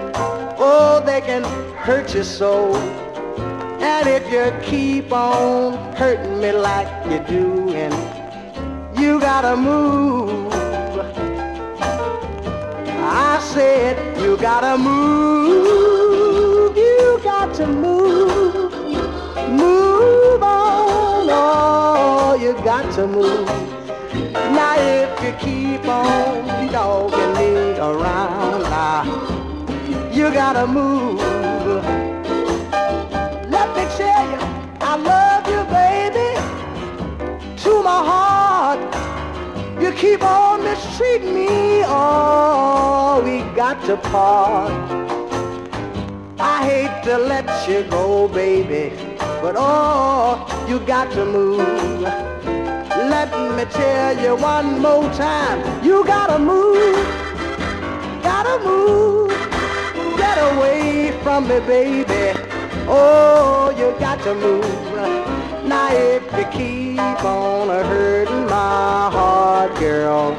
oh, 0.59 1.01
they 1.07 1.21
can 1.21 1.45
hurt 1.77 2.17
you 2.17 2.25
so. 2.25 2.75
And 3.81 4.09
if 4.09 4.29
you 4.33 4.53
keep 4.69 5.13
on 5.13 5.75
hurting 5.95 6.41
me 6.41 6.51
like 6.51 6.89
you 7.09 7.21
do, 7.29 7.75
and 7.75 7.95
you 8.99 9.21
gotta 9.21 9.57
move. 9.57 10.53
I 13.01 13.39
said 13.41 14.21
you 14.21 14.37
gotta 14.37 14.77
move, 14.77 16.77
you 16.77 17.21
got 17.23 17.55
to 17.55 17.69
move, 17.69 18.73
move 19.49 20.43
on, 20.43 20.98
oh, 21.31 22.37
you 22.41 22.53
got 22.65 22.93
to 22.95 23.07
move. 23.07 23.47
Now 24.35 24.75
if 24.79 25.23
you 25.23 25.33
keep 25.39 25.87
on 25.87 26.73
dogging 26.73 27.33
me 27.35 27.79
around, 27.79 28.63
now 28.63 29.05
you 30.13 30.33
gotta 30.33 30.67
move. 30.67 31.21
Let 33.51 33.69
me 33.77 33.85
tell 33.97 34.25
you, 34.33 34.39
I 34.81 34.97
love 34.97 35.47
you, 35.53 35.63
baby, 35.79 36.31
to 37.63 37.83
my 37.83 38.01
heart. 38.11 38.81
You 39.81 39.93
keep 39.93 40.23
on 40.23 40.65
mistreating 40.65 41.35
me, 41.35 41.83
oh, 41.87 43.23
we 43.25 43.41
got 43.55 43.85
to 43.87 43.97
part. 43.97 44.73
I 46.41 46.65
hate 46.65 47.05
to 47.05 47.19
let 47.19 47.69
you 47.69 47.85
go, 47.85 48.29
baby, 48.29 48.93
but 49.41 49.55
oh, 49.57 50.67
you 50.69 50.81
got 50.81 51.11
to 51.13 51.25
move. 51.25 51.59
Let 53.15 53.31
me 53.57 53.65
tell 53.71 54.19
you 54.23 54.37
one 54.37 54.81
more 54.81 55.05
time, 55.15 55.85
you 55.85 56.05
gotta 56.05 56.39
move, 56.39 57.07
gotta 58.23 58.63
move, 58.65 59.31
get 60.17 60.39
away 60.53 61.13
from 61.23 61.49
me, 61.49 61.61
baby. 61.61 62.39
Oh, 62.89 63.75
you 63.79 63.95
got 64.01 64.21
to 64.25 64.35
move. 64.35 64.65
Now 65.65 65.89
if 65.93 66.23
you 66.37 66.45
keep 66.59 67.25
on 67.25 67.69
hurting 67.69 68.47
my 68.47 69.11
heart, 69.11 69.79
girl, 69.79 70.37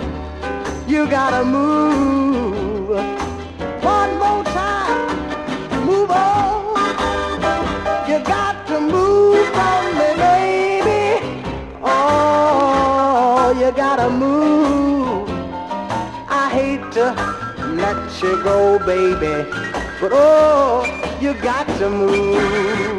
you 0.88 1.08
gotta 1.08 1.46
move. 1.46 2.59
You 18.22 18.44
go, 18.44 18.80
baby, 18.80 19.50
but 20.02 20.12
oh, 20.14 21.18
you 21.22 21.34
got 21.36 21.66
to 21.78 21.90
move. 21.90 22.99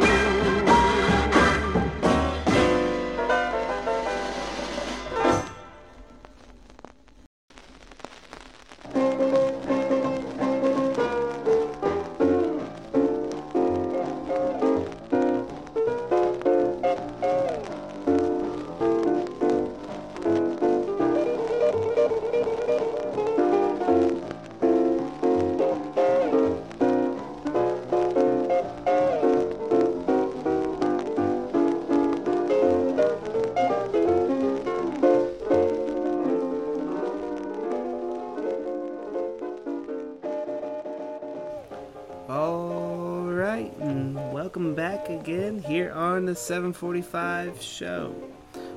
Here 45.71 45.93
on 45.93 46.25
the 46.25 46.35
745 46.35 47.61
show. 47.61 48.13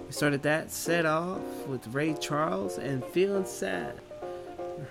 We 0.06 0.12
started 0.12 0.44
that 0.44 0.70
set 0.70 1.04
off 1.04 1.40
with 1.66 1.92
Ray 1.92 2.14
Charles 2.14 2.78
and 2.78 3.04
Feeling 3.06 3.46
Sad. 3.46 3.98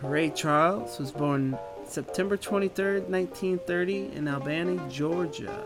Ray 0.02 0.30
Charles 0.30 1.00
was 1.00 1.14
born 1.14 1.58
September 1.88 2.36
23, 2.36 3.04
1930, 3.08 4.18
in 4.18 4.28
Albany, 4.28 4.82
Georgia. 4.90 5.64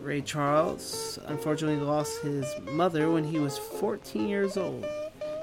Ray 0.00 0.22
Charles 0.22 1.18
unfortunately 1.26 1.84
lost 1.84 2.22
his 2.22 2.46
mother 2.70 3.10
when 3.10 3.24
he 3.24 3.38
was 3.38 3.58
14 3.58 4.26
years 4.26 4.56
old. 4.56 4.86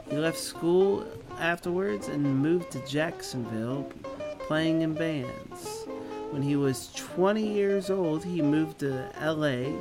He 0.10 0.18
left 0.18 0.40
school 0.40 1.06
afterwards 1.40 2.08
and 2.08 2.24
moved 2.24 2.72
to 2.72 2.84
Jacksonville, 2.88 3.88
playing 4.40 4.82
in 4.82 4.96
bands. 4.96 5.85
When 6.36 6.44
he 6.44 6.58
was 6.58 6.92
20 6.98 7.48
years 7.48 7.90
old, 7.90 8.26
he 8.26 8.42
moved 8.42 8.80
to 8.80 9.10
LA 9.22 9.72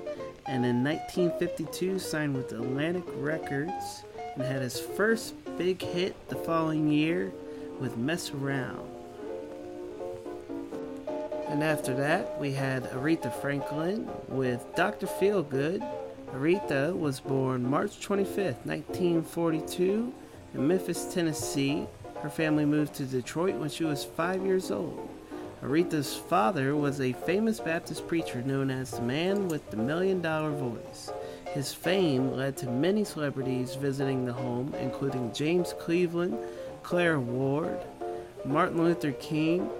and 0.46 0.64
in 0.64 0.84
1952 0.84 1.98
signed 1.98 2.36
with 2.36 2.52
Atlantic 2.52 3.02
Records 3.16 4.04
and 4.36 4.44
had 4.44 4.62
his 4.62 4.78
first 4.78 5.34
big 5.58 5.82
hit 5.82 6.14
the 6.28 6.36
following 6.36 6.88
year 6.88 7.32
with 7.80 7.96
Mess 7.96 8.30
Around. 8.30 8.88
And 11.48 11.64
after 11.64 11.92
that, 11.96 12.38
we 12.38 12.52
had 12.52 12.84
Aretha 12.92 13.32
Franklin 13.40 14.08
with 14.28 14.64
Dr. 14.76 15.08
Feelgood. 15.08 15.84
Aretha 16.32 16.96
was 16.96 17.18
born 17.18 17.68
March 17.68 17.98
25th, 17.98 18.64
1942, 18.64 20.14
in 20.54 20.68
Memphis, 20.68 21.12
Tennessee. 21.12 21.88
Her 22.22 22.30
family 22.30 22.64
moved 22.64 22.94
to 22.94 23.06
Detroit 23.06 23.56
when 23.56 23.70
she 23.70 23.82
was 23.82 24.04
five 24.04 24.46
years 24.46 24.70
old. 24.70 25.08
Aretha's 25.64 26.14
father 26.14 26.76
was 26.76 27.00
a 27.00 27.14
famous 27.14 27.58
Baptist 27.58 28.06
preacher 28.06 28.42
known 28.42 28.70
as 28.70 28.90
the 28.90 29.00
man 29.00 29.48
with 29.48 29.70
the 29.70 29.78
million 29.78 30.20
dollar 30.20 30.50
voice. 30.50 31.10
His 31.54 31.72
fame 31.72 32.32
led 32.32 32.58
to 32.58 32.70
many 32.70 33.02
celebrities 33.02 33.74
visiting 33.74 34.26
the 34.26 34.32
home, 34.34 34.74
including 34.78 35.32
James 35.32 35.72
Cleveland, 35.78 36.36
Clara 36.82 37.18
Ward, 37.18 37.78
Martin 38.44 38.84
Luther 38.84 39.12
King, 39.12 39.70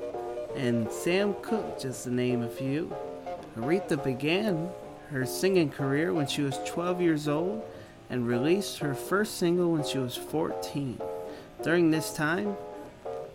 and 0.56 0.90
Sam 0.90 1.34
Cooke, 1.42 1.78
just 1.78 2.04
to 2.04 2.10
name 2.10 2.42
a 2.42 2.48
few. 2.48 2.90
Aretha 3.58 4.02
began 4.02 4.70
her 5.10 5.26
singing 5.26 5.68
career 5.68 6.14
when 6.14 6.26
she 6.26 6.40
was 6.40 6.58
12 6.64 7.02
years 7.02 7.28
old 7.28 7.62
and 8.08 8.26
released 8.26 8.78
her 8.78 8.94
first 8.94 9.36
single 9.36 9.72
when 9.72 9.84
she 9.84 9.98
was 9.98 10.16
14. 10.16 10.98
During 11.62 11.90
this 11.90 12.14
time, 12.14 12.56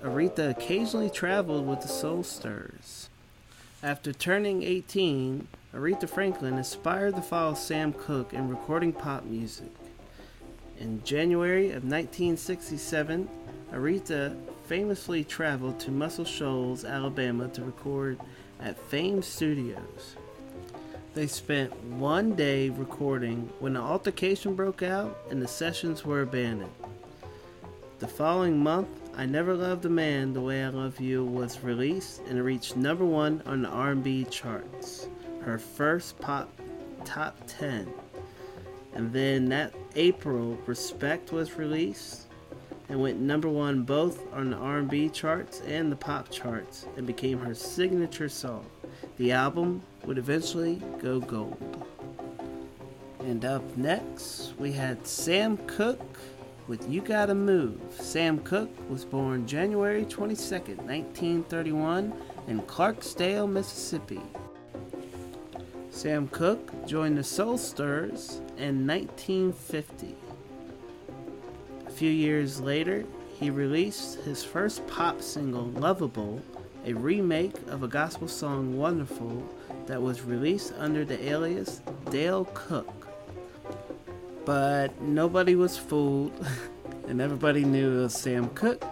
Aretha 0.04 0.50
occasionally 0.50 1.10
traveled 1.10 1.68
with 1.68 1.82
the 1.82 1.88
Soul 1.90 2.24
Stirrers. 2.24 3.10
After 3.84 4.14
turning 4.14 4.64
18, 4.64 5.48
Aretha 5.74 6.10
Franklin 6.10 6.54
aspired 6.56 7.16
to 7.16 7.22
follow 7.22 7.54
Sam 7.54 7.92
Cooke 7.92 8.34
in 8.34 8.48
recording 8.48 8.94
pop 8.94 9.26
music. 9.26 9.70
In 10.80 11.04
January 11.04 11.68
of 11.68 11.84
1967, 11.84 13.30
Aretha 13.74 14.38
famously 14.68 15.26
traveled 15.26 15.80
to 15.82 15.92
Muscle 15.92 16.26
Shoals, 16.26 16.86
Alabama 16.86 17.50
to 17.50 17.64
record 17.64 18.18
at 18.62 18.80
Fame 18.80 19.22
Studios. 19.22 20.16
They 21.14 21.28
spent 21.28 21.76
one 21.84 22.36
day 22.36 22.70
recording 22.70 23.50
when 23.60 23.76
an 23.76 23.82
altercation 23.82 24.56
broke 24.56 24.82
out 24.82 25.18
and 25.30 25.42
the 25.42 25.48
sessions 25.48 26.06
were 26.06 26.22
abandoned. 26.22 26.72
The 28.00 28.08
following 28.08 28.64
month, 28.64 28.88
I 29.16 29.26
Never 29.26 29.54
Loved 29.54 29.86
a 29.86 29.90
Man 29.90 30.34
the 30.34 30.42
Way 30.42 30.64
I 30.64 30.70
Love 30.70 31.00
You 31.00 31.26
was 31.26 31.62
released 31.62 32.22
and 32.28 32.44
reached 32.44 32.78
number 32.78 33.06
one 33.06 33.42
on 33.46 33.64
the 33.64 33.68
R&B 33.68 34.26
charts. 34.26 35.08
Her 35.42 35.58
first 35.58 36.18
pop 36.20 36.50
top 37.04 37.38
10. 37.48 37.92
And 38.94 39.12
then 39.12 39.50
that 39.50 39.74
April, 39.96 40.58
Respect 40.66 41.32
was 41.32 41.58
released 41.58 42.28
and 42.88 43.02
went 43.02 43.20
number 43.20 43.50
one 43.50 43.84
both 43.84 44.32
on 44.34 44.52
the 44.52 44.58
R&B 44.58 45.10
charts 45.10 45.62
and 45.68 45.92
the 45.92 45.96
pop 45.96 46.30
charts 46.32 46.86
and 46.98 47.06
became 47.06 47.40
her 47.40 47.54
signature 47.54 48.30
song. 48.30 48.66
The 49.18 49.32
album 49.32 49.82
would 50.06 50.18
eventually 50.18 50.82
go 51.00 51.20
gold. 51.20 51.86
And 53.20 53.44
up 53.46 53.78
next, 53.78 54.54
we 54.58 54.72
had 54.72 55.06
Sam 55.06 55.58
Cooke 55.68 56.18
with 56.70 56.88
You 56.88 57.02
Gotta 57.02 57.34
Move. 57.34 57.82
Sam 58.00 58.38
Cooke 58.40 58.70
was 58.92 59.04
born 59.04 59.48
January 59.48 60.06
22nd, 60.06 60.78
1931 60.78 62.14
in 62.48 62.62
Clarksdale, 62.62 63.52
Mississippi. 63.52 64.22
Sam 65.90 66.28
Cooke 66.28 66.86
joined 66.86 67.18
the 67.18 67.24
Soul 67.24 67.58
Stirrers 67.58 68.42
in 68.58 68.86
1950 68.86 70.16
A 71.88 71.90
few 71.90 72.12
years 72.12 72.62
later, 72.62 73.04
he 73.40 73.50
released 73.50 74.20
his 74.22 74.44
first 74.44 74.86
pop 74.86 75.24
single, 75.24 75.66
Lovable, 75.72 76.40
a 76.86 76.94
remake 76.94 77.56
of 77.70 77.82
a 77.82 77.88
gospel 77.88 78.28
song, 78.28 78.78
Wonderful, 78.78 79.44
that 79.88 80.00
was 80.00 80.22
released 80.22 80.74
under 80.78 81.04
the 81.04 81.20
alias 81.30 81.82
Dale 82.12 82.46
Cook. 82.54 82.99
But 84.46 85.00
nobody 85.02 85.56
was 85.56 85.78
fooled, 85.78 86.34
and 87.08 87.22
everybody 87.22 87.64
knew 87.64 88.00
it 88.00 88.02
was 88.04 88.14
Sam 88.14 88.50
Cooke. 88.50 88.84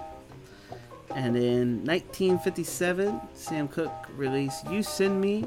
And 1.15 1.35
in 1.35 1.83
1957, 1.85 3.19
Sam 3.33 3.67
Cooke 3.67 4.07
released 4.15 4.69
You 4.69 4.83
Send 4.83 5.19
Me, 5.19 5.41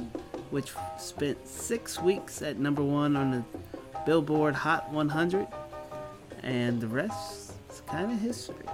which 0.50 0.72
spent 0.98 1.46
six 1.46 2.00
weeks 2.00 2.42
at 2.42 2.58
number 2.58 2.82
one 2.82 3.16
on 3.16 3.30
the 3.30 3.44
Billboard 4.04 4.54
Hot 4.54 4.90
100. 4.90 5.46
And 6.42 6.80
the 6.80 6.88
rest 6.88 7.52
is 7.70 7.82
kind 7.86 8.10
of 8.10 8.20
history. 8.20 8.66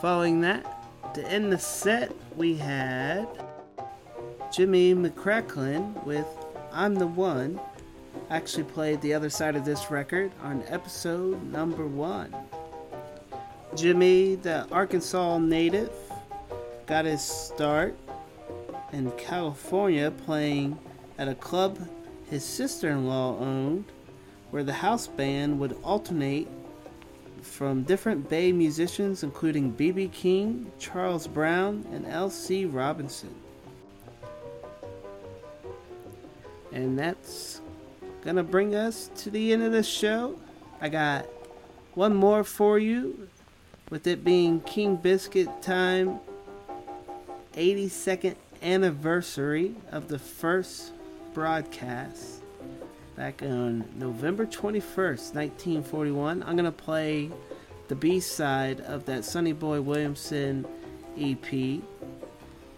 Following 0.00 0.40
that, 0.40 1.14
to 1.14 1.24
end 1.28 1.52
the 1.52 1.58
set, 1.58 2.12
we 2.36 2.56
had 2.56 3.28
Jimmy 4.52 4.94
McCracklin 4.94 6.04
with 6.04 6.26
I'm 6.72 6.94
the 6.94 7.06
One. 7.06 7.60
Actually, 8.30 8.64
played 8.64 9.00
the 9.00 9.14
other 9.14 9.30
side 9.30 9.56
of 9.56 9.64
this 9.64 9.90
record 9.90 10.30
on 10.42 10.62
episode 10.68 11.42
number 11.52 11.86
one. 11.86 12.34
Jimmy, 13.76 14.36
the 14.36 14.66
Arkansas 14.70 15.38
native, 15.38 15.92
got 16.86 17.04
his 17.04 17.22
start 17.22 17.96
in 18.92 19.10
California 19.12 20.10
playing 20.10 20.78
at 21.18 21.28
a 21.28 21.34
club 21.34 21.78
his 22.28 22.44
sister 22.44 22.88
in 22.90 23.06
law 23.06 23.36
owned, 23.38 23.84
where 24.50 24.62
the 24.62 24.72
house 24.72 25.06
band 25.06 25.58
would 25.58 25.76
alternate 25.82 26.48
from 27.42 27.82
different 27.82 28.28
Bay 28.28 28.52
musicians, 28.52 29.22
including 29.22 29.70
B.B. 29.70 30.08
King, 30.08 30.70
Charles 30.78 31.26
Brown, 31.26 31.84
and 31.92 32.06
L.C. 32.06 32.64
Robinson. 32.66 33.34
And 36.72 36.98
that's 36.98 37.60
gonna 38.22 38.42
bring 38.42 38.74
us 38.74 39.10
to 39.16 39.30
the 39.30 39.52
end 39.52 39.62
of 39.62 39.72
the 39.72 39.82
show. 39.82 40.38
I 40.80 40.88
got 40.88 41.26
one 41.94 42.14
more 42.14 42.44
for 42.44 42.78
you, 42.78 43.28
with 43.90 44.06
it 44.06 44.24
being 44.24 44.60
King 44.60 44.96
Biscuit 44.96 45.48
time 45.62 46.20
82nd 47.54 48.36
anniversary 48.62 49.74
of 49.90 50.08
the 50.08 50.18
first 50.18 50.92
broadcast 51.34 52.42
back 53.16 53.42
on 53.42 53.84
November 53.96 54.46
21st, 54.46 55.34
1941. 55.34 56.42
I'm 56.42 56.54
to 56.64 56.72
play 56.72 57.30
the 57.88 57.94
B 57.94 58.20
side 58.20 58.80
of 58.82 59.04
that 59.06 59.24
Sonny 59.24 59.52
Boy 59.52 59.80
Williamson 59.80 60.64
EP. 61.18 61.52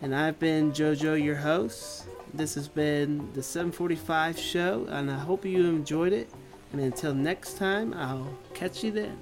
And 0.00 0.14
I've 0.14 0.38
been 0.40 0.72
JoJo, 0.72 1.22
your 1.22 1.36
host. 1.36 2.06
This 2.34 2.54
has 2.54 2.66
been 2.66 3.30
the 3.34 3.42
745 3.42 4.38
show, 4.38 4.86
and 4.88 5.10
I 5.10 5.18
hope 5.18 5.44
you 5.44 5.68
enjoyed 5.68 6.14
it. 6.14 6.30
And 6.72 6.80
until 6.80 7.12
next 7.12 7.58
time, 7.58 7.92
I'll 7.92 8.38
catch 8.54 8.82
you 8.82 8.90
then. 8.90 9.18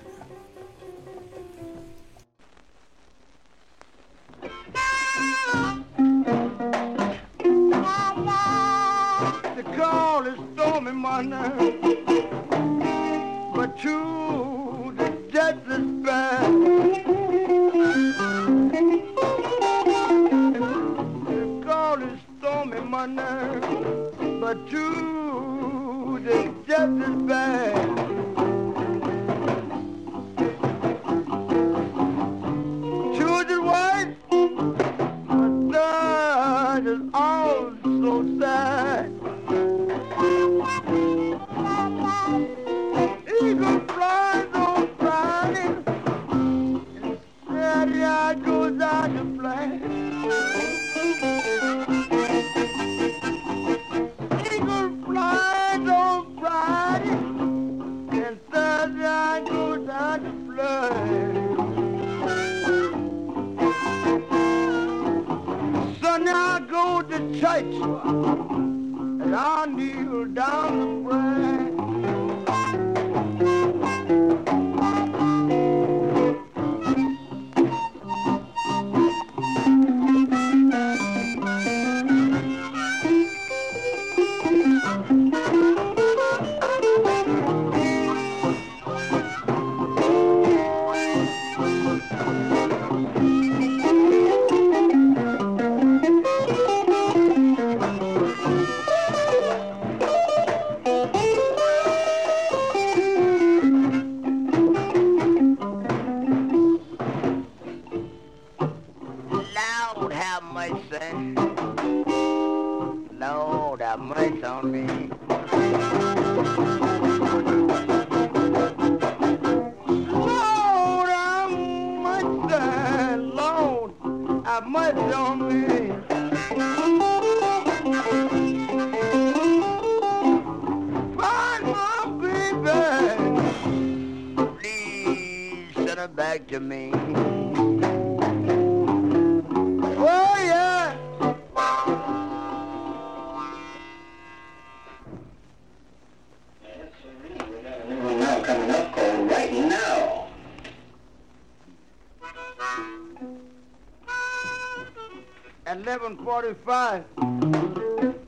11:45, 156.54 157.04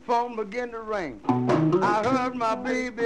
phone 0.07 0.37
began 0.37 0.71
to 0.71 0.81
ring. 0.81 1.21
I 1.83 2.03
heard 2.05 2.37
my 2.37 2.55
baby 2.55 3.03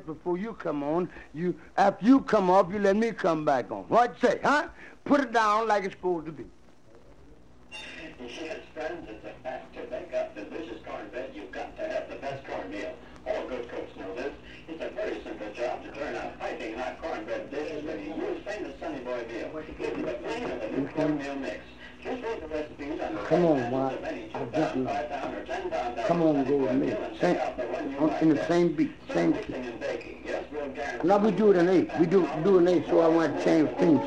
just 0.00 0.06
before 0.06 0.38
you 0.38 0.54
come 0.54 0.82
on, 0.82 1.08
you 1.34 1.54
after 1.76 2.06
you 2.06 2.20
come 2.20 2.50
off, 2.50 2.72
you 2.72 2.78
let 2.78 2.96
me 2.96 3.12
come 3.12 3.44
back 3.44 3.70
on. 3.70 3.84
What 3.88 4.16
you 4.22 4.28
say, 4.28 4.40
huh? 4.42 4.68
Put 5.04 5.20
it 5.20 5.32
down 5.32 5.68
like 5.68 5.84
it's 5.84 5.94
supposed 5.94 6.26
to 6.26 6.32
be. 6.32 6.44
Yes, 8.20 8.58
friends, 8.74 9.08
it's 9.08 9.24
a 9.24 9.42
fact. 9.42 9.74
To 9.74 9.80
make 9.90 10.12
up 10.14 10.34
delicious 10.34 10.82
cornbread, 10.86 11.30
you've 11.34 11.52
got 11.52 11.76
to 11.76 11.88
have 11.88 12.08
the 12.10 12.16
best 12.16 12.46
cornmeal. 12.46 12.94
All 13.26 13.46
good 13.48 13.68
cooks 13.68 13.96
know 13.96 14.14
this. 14.14 14.32
It's 14.68 14.82
a 14.82 14.90
very 14.90 15.22
simple 15.22 15.52
job 15.52 15.82
to 15.84 15.92
turn 15.92 16.14
out 16.16 16.38
piping 16.38 16.74
hot 16.74 17.00
cornbread 17.00 17.50
dishes 17.50 17.84
when 17.84 18.00
you 18.00 18.14
use 18.14 18.42
famous 18.44 18.78
Sonny 18.80 19.00
Boy 19.00 19.24
meal. 19.28 19.62
You 19.78 20.04
the 20.04 20.12
plain 20.14 20.50
of 20.50 20.60
the 20.60 20.68
new 20.68 20.88
cornmeal 20.88 21.36
mix. 21.36 21.60
Come 23.26 23.44
on, 23.44 23.94
any 24.04 24.30
I'll 24.34 24.46
2 24.46 24.50
get 24.52 24.76
you. 24.76 24.84
5 24.84 25.10
pound, 25.10 25.34
or 25.34 25.44
10 25.44 25.70
pound 25.70 26.06
Come 26.06 26.22
on, 26.22 26.44
go 26.44 26.56
with 26.56 26.72
me. 26.74 26.96
Same, 27.20 27.36
on, 27.98 28.10
in 28.20 28.28
the 28.30 28.46
same 28.46 28.72
beat, 28.72 28.92
same 29.12 29.32
we'll 29.32 31.04
Now 31.04 31.18
we 31.18 31.30
do 31.30 31.50
it 31.50 31.56
in 31.56 31.68
eight. 31.68 31.90
We 31.98 32.06
do 32.06 32.28
do 32.42 32.58
an 32.58 32.68
eight, 32.68 32.86
so 32.88 33.00
I 33.00 33.08
want 33.08 33.36
to 33.36 33.44
change 33.44 33.70
things. 33.78 34.00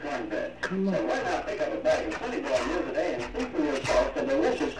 Cornbread. 0.00 0.60
Come 0.60 0.88
on. 0.88 0.94
Why 0.94 1.18
delicious 4.28 4.74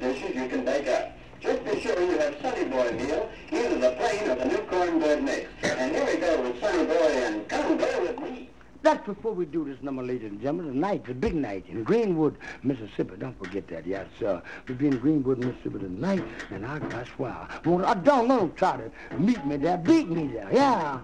dishes 0.00 0.36
you 0.36 0.48
can 0.48 0.68
up. 0.88 1.12
Just 1.40 1.64
be 1.64 1.80
sure 1.80 2.00
you 2.00 2.18
have 2.18 2.36
Sonny 2.40 2.64
Boy 2.64 2.92
meal, 2.92 3.28
either 3.50 3.78
the 3.78 3.90
plain 3.92 4.30
or 4.30 4.36
the 4.36 4.44
new 4.44 4.58
cornbread 4.58 5.24
mix. 5.24 5.48
And 5.62 5.94
here 5.94 6.06
we 6.06 6.16
go 6.16 6.40
with 6.42 6.60
Sonny 6.60 6.84
Boy 6.84 6.94
and 6.94 7.48
come 7.48 7.76
go 7.76 8.00
with 8.00 8.18
me. 8.20 8.50
That 8.82 8.91
just 9.04 9.16
before 9.16 9.32
we 9.32 9.44
do 9.44 9.64
this 9.64 9.82
number, 9.82 10.02
ladies 10.02 10.30
and 10.30 10.40
gentlemen, 10.40 10.74
tonight, 10.74 11.04
the 11.06 11.14
big 11.14 11.34
night 11.34 11.64
in 11.68 11.82
Greenwood, 11.82 12.36
Mississippi. 12.62 13.16
Don't 13.18 13.36
forget 13.38 13.66
that, 13.68 13.86
yes, 13.86 14.06
sir. 14.18 14.40
We'll 14.68 14.76
be 14.76 14.86
in 14.86 14.98
Greenwood, 14.98 15.38
Mississippi 15.38 15.80
tonight, 15.80 16.24
and 16.50 16.64
I 16.64 16.78
got 16.78 17.06
swell. 17.16 17.48
Well, 17.64 17.84
I 17.84 17.94
don't 17.94 18.28
know, 18.28 18.52
try 18.56 18.76
to 18.76 18.90
meet 19.18 19.44
me 19.44 19.56
there, 19.56 19.78
beat 19.78 20.08
me 20.08 20.28
there, 20.28 20.48
yeah. 20.52 21.00